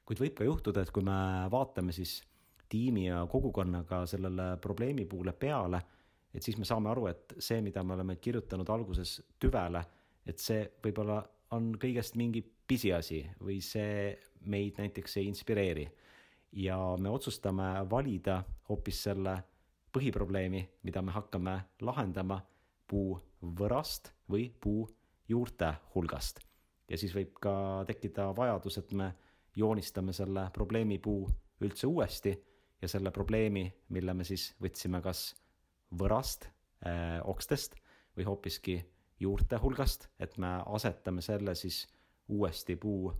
kuid 0.05 0.19
võib 0.19 0.35
ka 0.35 0.45
juhtuda, 0.45 0.83
et 0.83 0.91
kui 0.91 1.03
me 1.03 1.49
vaatame 1.51 1.93
siis 1.93 2.23
tiimi 2.69 3.07
ja 3.07 3.27
kogukonnaga 3.31 4.07
sellele 4.07 4.57
probleemi 4.61 5.05
puhule 5.05 5.33
peale, 5.33 5.81
et 6.35 6.43
siis 6.43 6.59
me 6.59 6.65
saame 6.65 6.91
aru, 6.91 7.07
et 7.07 7.35
see, 7.39 7.61
mida 7.61 7.85
me 7.85 7.95
oleme 7.95 8.17
kirjutanud 8.17 8.69
alguses 8.69 9.21
tüvele 9.39 9.85
et 10.27 10.39
see 10.39 10.65
võib-olla 10.85 11.23
on 11.53 11.73
kõigest 11.81 12.17
mingi 12.17 12.43
pisiasi 12.43 13.23
või 13.43 13.61
see 13.65 14.13
meid 14.49 14.79
näiteks 14.81 15.17
ei 15.21 15.29
inspireeri. 15.29 15.89
ja 16.53 16.77
me 16.99 17.09
otsustame 17.09 17.89
valida 17.91 18.43
hoopis 18.69 19.03
selle 19.03 19.37
põhiprobleemi, 19.93 20.69
mida 20.83 21.03
me 21.03 21.13
hakkame 21.13 21.55
lahendama 21.81 22.41
puu 22.87 23.19
võrast 23.41 24.13
või 24.29 24.51
puu 24.61 24.89
juurte 25.29 25.75
hulgast. 25.95 26.41
ja 26.89 26.99
siis 26.99 27.15
võib 27.15 27.39
ka 27.41 27.85
tekkida 27.87 28.33
vajadus, 28.37 28.79
et 28.79 28.93
me 28.93 29.13
joonistame 29.57 30.13
selle 30.13 30.49
probleemipuu 30.53 31.29
üldse 31.61 31.87
uuesti 31.87 32.33
ja 32.83 32.89
selle 32.89 33.11
probleemi, 33.11 33.73
mille 33.89 34.15
me 34.15 34.25
siis 34.25 34.55
võtsime 34.61 35.03
kas 35.03 35.35
võrast 35.99 36.49
äh,, 36.87 37.21
okstest 37.25 37.77
või 38.17 38.25
hoopiski 38.25 38.81
juurte 39.23 39.59
hulgast, 39.63 40.09
et 40.19 40.37
me 40.39 40.59
asetame 40.67 41.23
selle 41.23 41.55
siis 41.55 41.87
uuesti 42.29 42.77
puu 42.77 43.13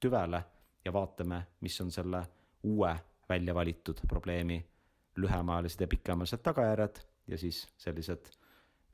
tüvele 0.00 0.42
ja 0.84 0.92
vaatame, 0.92 1.42
mis 1.60 1.80
on 1.80 1.90
selle 1.90 2.22
uue 2.62 2.94
välja 3.28 3.54
valitud 3.54 4.00
probleemi 4.08 4.58
lühemaajalised 5.16 5.80
ja 5.80 5.88
pikemaajalised 5.88 6.42
tagajärjed 6.42 6.98
ja 7.28 7.38
siis 7.38 7.66
sellised 7.76 8.30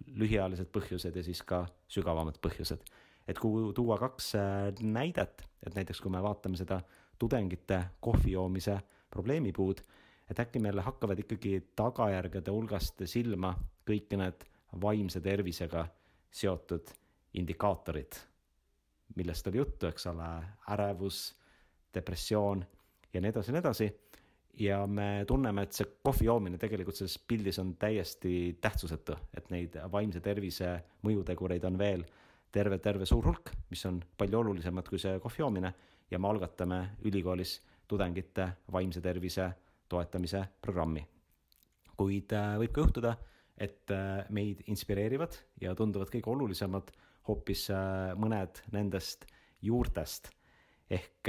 lühiajalised 0.07 0.71
põhjused 0.73 1.17
ja 1.17 1.23
siis 1.23 1.43
ka 1.43 1.65
sügavamad 1.89 2.39
põhjused. 2.43 2.83
et 3.29 3.39
kui 3.39 3.73
tuua 3.75 3.99
kaks 3.99 4.33
näidet, 4.81 5.43
et 5.67 5.75
näiteks 5.75 6.01
kui 6.01 6.11
me 6.11 6.23
vaatame 6.23 6.57
seda 6.57 6.81
tudengite 7.19 7.85
kohvi 8.01 8.33
joomise 8.33 8.81
probleemipuud, 9.11 9.81
et 10.31 10.41
äkki 10.41 10.59
meile 10.59 10.83
hakkavad 10.83 11.19
ikkagi 11.19 11.61
tagajärgede 11.77 12.51
hulgast 12.51 13.03
silma 13.05 13.55
kõik 13.87 14.17
need 14.17 14.47
vaimse 14.83 15.21
tervisega 15.21 15.87
seotud 16.31 16.91
indikaatorid, 17.35 18.19
millest 19.17 19.47
oli 19.47 19.59
juttu, 19.59 19.87
eks 19.87 20.07
ole, 20.11 20.29
ärevus, 20.71 21.21
depressioon 21.95 22.63
ja 23.13 23.21
nii 23.21 23.33
edasi 23.33 23.51
ja 23.51 23.53
nii 23.53 23.61
edasi. 23.65 23.91
ja 24.61 24.87
me 24.87 25.25
tunneme, 25.27 25.63
et 25.63 25.73
see 25.73 25.87
kohvi 26.03 26.27
joomine 26.27 26.59
tegelikult 26.59 26.97
selles 26.99 27.19
pildis 27.19 27.59
on 27.63 27.75
täiesti 27.81 28.59
tähtsusetu, 28.61 29.15
et 29.37 29.51
neid 29.51 29.79
vaimse 29.93 30.21
tervise 30.21 30.73
mõjutegureid 31.07 31.65
on 31.65 31.79
veel 31.79 32.05
terve, 32.53 32.79
terve 32.79 33.07
suur 33.07 33.27
hulk, 33.27 33.53
mis 33.71 33.85
on 33.87 34.03
palju 34.19 34.43
olulisemad 34.43 34.89
kui 34.89 34.99
see 34.99 35.19
kohvi 35.23 35.43
joomine 35.43 35.73
ja 36.11 36.19
me 36.19 36.29
algatame 36.29 36.81
ülikoolis 37.07 37.61
tudengite 37.89 38.49
vaimse 38.73 39.01
tervise 39.01 39.51
toetamise 39.89 40.45
programmi. 40.63 41.07
kuid 41.97 42.33
äh, 42.33 42.55
võib 42.57 42.73
ka 42.73 42.81
juhtuda, 42.81 43.17
et 43.61 43.93
äh, 43.93 44.25
meid 44.33 44.63
inspireerivad 44.73 45.37
ja 45.61 45.75
tunduvad 45.77 46.11
kõige 46.13 46.33
olulisemad 46.33 46.93
hoopis 47.29 47.67
äh, 47.75 48.13
mõned 48.19 48.63
nendest 48.73 49.27
juurtest. 49.63 50.31
ehk 50.91 51.29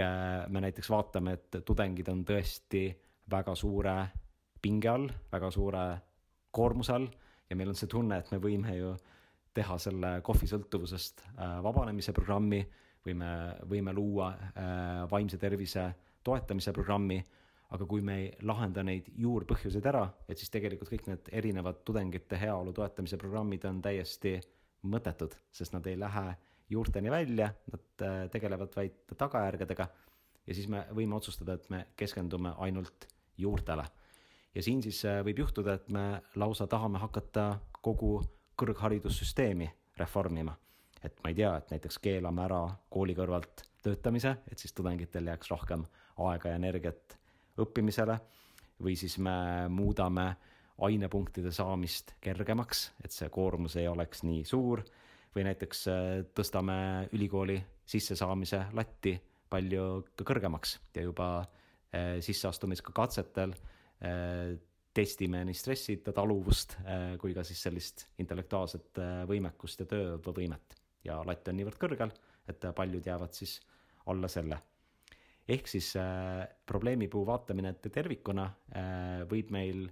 me 0.50 0.62
näiteks 0.64 0.88
vaatame, 0.90 1.34
et 1.38 1.58
tudengid 1.66 2.08
on 2.10 2.24
tõesti 2.26 2.88
väga 3.30 3.54
suure 3.56 3.94
pinge 4.62 4.90
all, 4.90 5.06
väga 5.32 5.52
suure 5.54 5.84
koormuse 6.50 6.94
all 6.96 7.06
ja 7.50 7.56
meil 7.56 7.70
on 7.70 7.78
see 7.78 7.92
tunne, 7.92 8.18
et 8.18 8.32
me 8.32 8.40
võime 8.42 8.74
ju 8.74 8.96
teha 9.54 9.78
selle 9.78 10.22
kohvisõltuvusest 10.26 11.22
vabanemise 11.62 12.14
programmi 12.14 12.64
või 13.06 13.14
me 13.20 13.30
võime 13.70 13.94
luua 13.94 14.32
vaimse 15.12 15.38
tervise 15.38 15.86
toetamise 16.24 16.74
programmi 16.74 17.20
aga 17.72 17.86
kui 17.88 18.02
me 18.04 18.18
ei 18.20 18.32
lahenda 18.48 18.84
neid 18.84 19.08
juurpõhjuseid 19.24 19.86
ära, 19.88 20.04
et 20.28 20.40
siis 20.40 20.52
tegelikult 20.52 20.92
kõik 20.92 21.08
need 21.08 21.30
erinevad 21.40 21.84
tudengite 21.88 22.40
heaolu 22.40 22.74
toetamise 22.76 23.20
programmid 23.22 23.66
on 23.70 23.80
täiesti 23.84 24.36
mõttetud, 24.92 25.36
sest 25.56 25.76
nad 25.76 25.88
ei 25.88 26.00
lähe 26.00 26.34
juurteni 26.72 27.12
välja, 27.12 27.52
nad 27.72 28.04
äh, 28.08 28.18
tegelevad 28.32 28.76
vaid 28.76 29.16
tagajärgedega. 29.18 29.88
ja 30.48 30.54
siis 30.54 30.68
me 30.68 30.86
võime 30.96 31.16
otsustada, 31.16 31.54
et 31.54 31.70
me 31.70 31.86
keskendume 31.96 32.54
ainult 32.58 33.08
juurtele. 33.38 33.86
ja 34.56 34.64
siin 34.64 34.84
siis 34.84 35.06
äh, 35.06 35.22
võib 35.26 35.40
juhtuda, 35.40 35.74
et 35.74 35.90
me 35.90 36.22
lausa 36.36 36.68
tahame 36.68 37.00
hakata 37.00 37.60
kogu 37.82 38.22
kõrgharidussüsteemi 38.58 39.70
reformima. 39.98 40.58
et 41.04 41.24
ma 41.24 41.30
ei 41.30 41.36
tea, 41.36 41.56
et 41.58 41.72
näiteks 41.72 41.98
keelame 42.00 42.44
ära 42.44 42.68
kooli 42.90 43.16
kõrvalt 43.16 43.66
töötamise, 43.84 44.36
et 44.52 44.60
siis 44.60 44.74
tudengitel 44.74 45.28
jääks 45.28 45.50
rohkem 45.50 45.86
aega 46.18 46.50
ja 46.50 46.56
energiat 46.56 47.21
õppimisele 47.60 48.18
või 48.82 48.96
siis 49.00 49.18
me 49.22 49.68
muudame 49.70 50.30
ainepunktide 50.82 51.52
saamist 51.54 52.16
kergemaks, 52.22 52.90
et 53.04 53.14
see 53.14 53.30
koormus 53.34 53.78
ei 53.80 53.88
oleks 53.90 54.24
nii 54.26 54.44
suur. 54.48 54.84
Või 55.32 55.46
näiteks 55.48 55.86
äh, 55.88 56.00
tõstame 56.36 57.08
ülikooli 57.16 57.56
sissesaamise 57.88 58.66
latti 58.76 59.14
palju 59.52 59.86
kõrgemaks 60.20 60.74
ja 60.96 61.06
juba 61.06 61.30
äh, 61.40 62.18
sisseastumisega 62.24 62.92
katsetel 62.96 63.54
äh, 63.56 64.58
testime 64.92 65.46
nii 65.48 65.56
stressi 65.56 65.96
taluvust 66.04 66.74
kui 67.22 67.32
ka 67.32 67.46
siis 67.48 67.62
sellist 67.64 68.10
intellektuaalset 68.20 69.00
võimekust 69.30 69.80
ja 69.80 69.88
töövõimet. 69.88 70.76
Ja 71.08 71.22
latt 71.24 71.48
on 71.48 71.56
niivõrd 71.56 71.80
kõrgel, 71.80 72.12
et 72.52 72.68
paljud 72.76 73.08
jäävad 73.08 73.32
siis 73.32 73.54
alla 74.12 74.28
selle 74.28 74.60
ehk 75.48 75.68
siis 75.68 75.96
äh, 76.00 76.48
probleemipuu 76.66 77.26
vaatamine 77.26 77.74
tervikuna 77.74 78.46
äh, 78.46 79.24
võib 79.30 79.52
meil 79.52 79.88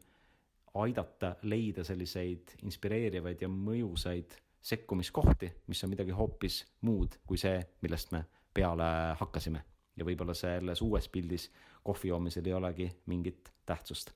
aidata 0.79 1.35
leida 1.49 1.83
selliseid 1.83 2.55
inspireerivaid 2.63 3.41
ja 3.41 3.49
mõjusaid 3.49 4.37
sekkumiskohti, 4.61 5.49
mis 5.67 5.83
on 5.83 5.93
midagi 5.93 6.13
hoopis 6.15 6.61
muud 6.85 7.17
kui 7.27 7.39
see, 7.39 7.59
millest 7.81 8.11
me 8.11 8.25
peale 8.53 9.15
hakkasime. 9.19 9.63
ja 9.99 10.05
võib-olla 10.07 10.33
selles 10.33 10.79
uues 10.81 11.09
pildis 11.11 11.49
kohvi 11.83 12.07
joomisel 12.07 12.45
ei 12.47 12.53
olegi 12.53 12.89
mingit 13.11 13.51
tähtsust. 13.65 14.13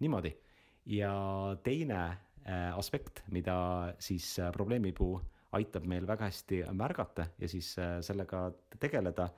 niimoodi. 0.00 0.36
ja 0.86 1.12
teine 1.62 2.00
äh, 2.04 2.78
aspekt, 2.78 3.22
mida 3.30 3.94
siis 3.98 4.38
äh, 4.38 4.52
probleemipuu 4.52 5.20
aitab 5.52 5.86
meil 5.86 6.06
väga 6.06 6.28
hästi 6.28 6.64
märgata 6.72 7.26
ja 7.38 7.48
siis 7.48 7.78
äh, 7.78 8.00
sellega 8.00 8.50
tegeleda 8.78 9.28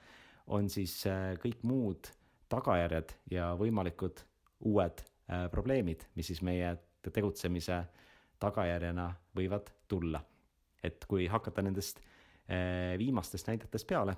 on 0.51 0.69
siis 0.71 0.95
äh, 1.09 1.35
kõik 1.41 1.63
muud 1.67 2.11
tagajärjed 2.51 3.15
ja 3.31 3.53
võimalikud 3.59 4.23
uued 4.67 5.03
äh, 5.03 5.47
probleemid, 5.53 6.07
mis 6.19 6.31
siis 6.33 6.43
meie 6.47 6.75
tegutsemise 7.07 7.85
tagajärjena 8.41 9.11
võivad 9.37 9.71
tulla. 9.89 10.23
et 10.83 11.05
kui 11.05 11.27
hakata 11.29 11.63
nendest 11.63 12.01
äh, 12.01 12.97
viimastest 12.99 13.49
näidetest 13.49 13.87
peale 13.87 14.17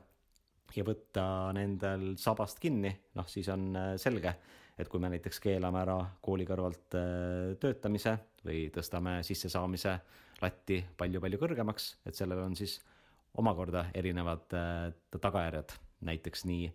ja 0.76 0.84
võtta 0.86 1.24
nendel 1.52 2.14
sabast 2.16 2.60
kinni, 2.62 2.92
noh 3.14 3.28
siis 3.28 3.48
on 3.52 3.74
selge, 4.00 4.32
et 4.78 4.88
kui 4.88 5.00
me 5.02 5.10
näiteks 5.12 5.40
keelame 5.42 5.82
ära 5.82 5.98
kooli 6.22 6.46
kõrvalt 6.48 6.96
töötamise 7.60 8.14
või 8.46 8.70
tõstame 8.72 9.18
sissesaamise 9.26 9.98
latti 10.40 10.80
palju-palju 10.96 11.42
kõrgemaks, 11.42 11.96
et 12.06 12.16
sellel 12.16 12.40
on 12.46 12.56
siis 12.56 12.78
omakorda 13.36 13.90
erinevad 13.92 14.48
tagajärjed 15.20 15.76
näiteks 16.02 16.44
nii 16.44 16.72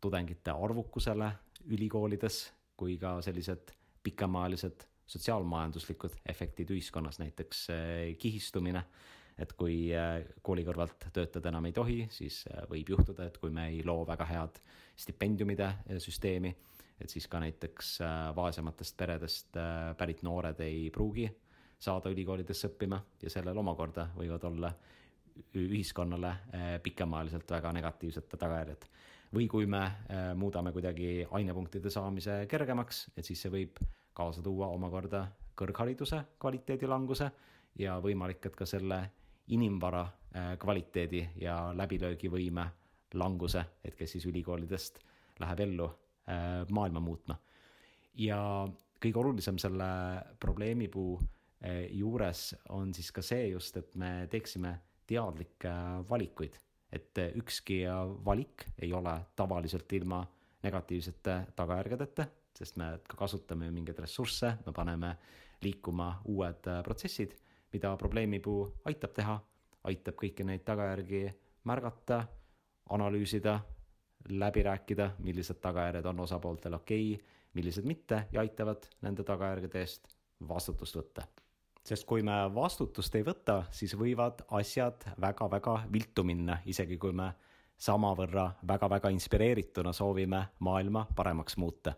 tudengite 0.00 0.50
arvukusele 0.50 1.30
ülikoolides 1.70 2.52
kui 2.76 2.98
ka 2.98 3.20
sellised 3.22 3.72
pikemaajalised 4.02 4.84
sotsiaalmajanduslikud 5.06 6.16
efektid 6.28 6.70
ühiskonnas, 6.70 7.18
näiteks 7.18 7.66
eh, 7.70 8.16
kihistumine. 8.18 8.84
et 9.38 9.52
kui 9.58 9.90
eh, 9.90 10.26
kooli 10.46 10.62
kõrvalt 10.62 11.08
töötada 11.12 11.50
enam 11.50 11.66
ei 11.66 11.72
tohi, 11.74 11.96
siis 12.10 12.44
eh, 12.46 12.62
võib 12.70 12.92
juhtuda, 12.94 13.26
et 13.26 13.38
kui 13.38 13.50
me 13.50 13.66
ei 13.72 13.82
loo 13.84 14.04
väga 14.06 14.26
head 14.28 14.60
stipendiumide 14.96 15.72
süsteemi, 15.98 16.54
et 17.00 17.10
siis 17.10 17.26
ka 17.26 17.40
näiteks 17.42 17.96
vaesematest 18.36 18.96
peredest 18.96 19.56
pärit 19.98 20.22
noored 20.22 20.60
ei 20.62 20.90
pruugi 20.94 21.26
saada 21.82 22.12
ülikoolidesse 22.14 22.70
õppima 22.70 23.00
ja 23.22 23.30
sellel 23.30 23.58
omakorda 23.58 24.06
võivad 24.14 24.46
olla 24.46 24.70
ühiskonnale 25.54 26.30
eh, 26.52 26.80
pikemaajaliselt 26.82 27.50
väga 27.50 27.72
negatiivsed 27.72 28.28
tagajärjed. 28.38 28.86
või 29.34 29.48
kui 29.50 29.66
me 29.66 29.82
eh, 29.84 30.34
muudame 30.38 30.72
kuidagi 30.72 31.26
ainepunktide 31.30 31.90
saamise 31.90 32.44
kergemaks, 32.46 33.08
et 33.16 33.24
siis 33.24 33.40
see 33.42 33.50
võib 33.50 33.80
kaasa 34.14 34.42
tuua 34.42 34.68
omakorda 34.70 35.24
kõrghariduse 35.58 36.20
kvaliteedi 36.38 36.86
languse 36.86 37.30
ja 37.78 37.98
võimalik, 38.00 38.46
et 38.46 38.56
ka 38.56 38.66
selle 38.66 39.00
inimvara 39.48 40.04
eh, 40.06 40.54
kvaliteedi 40.58 41.26
ja 41.42 41.72
läbilöögivõime 41.74 42.68
languse, 43.14 43.64
et 43.84 43.94
kes 43.94 44.16
siis 44.16 44.26
ülikoolidest 44.26 44.98
läheb 45.40 45.60
ellu 45.60 45.90
maailma 46.70 47.00
muutma. 47.04 47.36
ja 48.16 48.38
kõige 49.02 49.18
olulisem 49.20 49.58
selle 49.58 49.86
probleemipuu 50.40 51.18
juures 51.90 52.54
on 52.72 52.94
siis 52.94 53.10
ka 53.12 53.22
see 53.22 53.50
just, 53.50 53.76
et 53.76 53.94
me 53.94 54.26
teeksime 54.32 54.72
teadlikke 55.06 55.72
valikuid, 56.08 56.56
et 56.92 57.18
ükski 57.40 57.82
valik 58.24 58.66
ei 58.82 58.92
ole 58.92 59.14
tavaliselt 59.36 59.92
ilma 59.92 60.22
negatiivsete 60.62 61.36
tagajärgedeta, 61.56 62.26
sest 62.56 62.76
me 62.80 62.92
ka 63.08 63.18
kasutame 63.18 63.70
mingeid 63.74 63.98
ressursse, 63.98 64.54
me 64.66 64.72
paneme 64.72 65.14
liikuma 65.62 66.10
uued 66.30 66.70
protsessid, 66.84 67.34
mida 67.72 67.96
probleemipuu 68.00 68.58
aitab 68.88 69.14
teha, 69.16 69.36
aitab 69.90 70.18
kõiki 70.22 70.46
neid 70.46 70.64
tagajärgi 70.64 71.26
märgata, 71.68 72.22
analüüsida, 72.94 73.58
läbi 74.30 74.62
rääkida, 74.64 75.10
millised 75.24 75.60
tagajärjed 75.60 76.06
on 76.06 76.20
osapooltel 76.24 76.80
okei 76.80 77.14
okay,, 77.14 77.30
millised 77.54 77.86
mitte 77.86 78.26
ja 78.32 78.40
aitavad 78.40 78.88
nende 79.02 79.22
tagajärgede 79.26 79.80
eest 79.84 80.14
vastutust 80.48 80.96
võtta 80.96 81.26
sest 81.84 82.06
kui 82.08 82.22
me 82.22 82.36
vastutust 82.54 83.14
ei 83.14 83.24
võta, 83.24 83.64
siis 83.70 83.92
võivad 83.98 84.40
asjad 84.56 85.04
väga-väga 85.20 85.82
viltu 85.92 86.24
minna, 86.24 86.58
isegi 86.66 86.96
kui 86.98 87.12
me 87.12 87.32
samavõrra 87.76 88.46
väga-väga 88.68 89.10
inspireerituna 89.12 89.92
soovime 89.92 90.46
maailma 90.58 91.06
paremaks 91.16 91.56
muuta. 91.56 91.94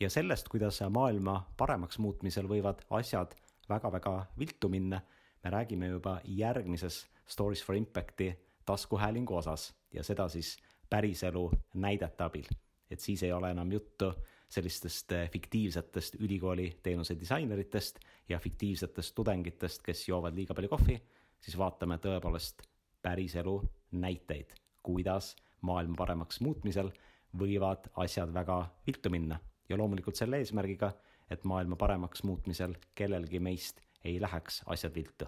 ja 0.00 0.10
sellest, 0.10 0.48
kuidas 0.48 0.80
maailma 0.90 1.50
paremaks 1.56 1.98
muutmisel 1.98 2.46
võivad 2.48 2.82
asjad 2.90 3.34
väga-väga 3.68 4.26
viltu 4.38 4.68
minna, 4.68 5.00
me 5.44 5.50
räägime 5.50 5.86
juba 5.86 6.20
järgmises 6.24 7.06
Stories 7.26 7.64
for 7.64 7.74
Impacti 7.74 8.34
taskuhäälingu 8.64 9.36
osas 9.36 9.74
ja 9.92 10.02
seda 10.04 10.28
siis 10.28 10.56
päriselu 10.90 11.50
näidete 11.74 12.24
abil. 12.24 12.46
et 12.90 13.00
siis 13.00 13.22
ei 13.22 13.32
ole 13.32 13.50
enam 13.50 13.72
juttu 13.72 14.12
sellistest 14.48 15.12
eh, 15.12 15.30
fiktiivsetest 15.30 16.14
ülikooli 16.20 16.68
teenuse 16.82 17.16
disaineritest 17.20 17.98
ja 18.28 18.38
fiktiivsetest 18.38 19.14
tudengitest, 19.14 19.82
kes 19.82 20.08
joovad 20.08 20.34
liiga 20.34 20.54
palju 20.54 20.68
kohvi, 20.68 20.98
siis 21.40 21.58
vaatame 21.58 21.98
tõepoolest 22.02 22.62
päriselu 23.02 23.56
näiteid, 24.00 24.54
kuidas 24.82 25.34
maailma 25.60 25.96
paremaks 25.98 26.40
muutmisel 26.40 26.90
võivad 27.38 27.88
asjad 28.04 28.32
väga 28.34 28.60
viltu 28.86 29.10
minna 29.10 29.38
ja 29.68 29.78
loomulikult 29.80 30.16
selle 30.16 30.38
eesmärgiga, 30.42 30.92
et 31.30 31.44
maailma 31.44 31.76
paremaks 31.76 32.22
muutmisel 32.22 32.76
kellelgi 32.94 33.40
meist 33.40 33.80
ei 34.04 34.20
läheks 34.20 34.62
asjad 34.66 34.94
viltu. 34.94 35.26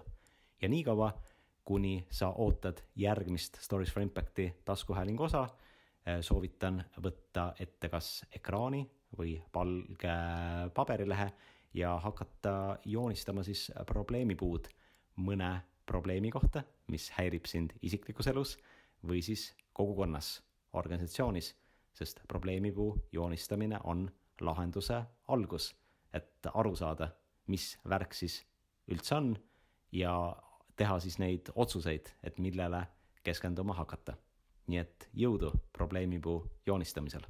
ja 0.61 0.69
niikaua, 0.69 1.11
kuni 1.65 2.07
sa 2.09 2.29
ootad 2.29 2.77
järgmist 2.95 3.57
Stories 3.61 3.91
for 3.93 4.01
Impacti 4.01 4.53
taskuhäälingu 4.65 5.23
osa, 5.23 5.47
eh, 6.05 6.21
soovitan 6.21 6.83
võtta 7.03 7.53
ette 7.59 7.89
kas 7.89 8.25
ekraani 8.31 8.85
või 9.15 9.37
valge 9.53 10.15
paberilehe 10.75 11.29
ja 11.73 11.97
hakata 11.99 12.77
joonistama 12.85 13.43
siis 13.43 13.67
probleemipuud 13.87 14.67
mõne 15.23 15.51
probleemi 15.87 16.31
kohta, 16.31 16.63
mis 16.91 17.09
häirib 17.15 17.47
sind 17.47 17.73
isiklikus 17.81 18.27
elus 18.27 18.57
või 19.07 19.21
siis 19.23 19.53
kogukonnas, 19.73 20.41
organisatsioonis, 20.73 21.53
sest 21.93 22.21
probleemipuu 22.27 23.07
joonistamine 23.11 23.79
on 23.83 24.07
lahenduse 24.41 25.01
algus, 25.27 25.71
et 26.13 26.49
aru 26.53 26.75
saada, 26.75 27.09
mis 27.47 27.77
värk 27.89 28.13
siis 28.13 28.41
üldse 28.91 29.15
on 29.15 29.33
ja 29.91 30.13
teha 30.77 30.99
siis 30.99 31.17
neid 31.19 31.49
otsuseid, 31.55 32.13
et 32.23 32.37
millele 32.39 32.85
keskenduma 33.23 33.73
hakata. 33.73 34.17
nii 34.67 34.79
et 34.81 35.05
jõudu 35.15 35.53
probleemipuu 35.71 36.41
joonistamisel 36.67 37.23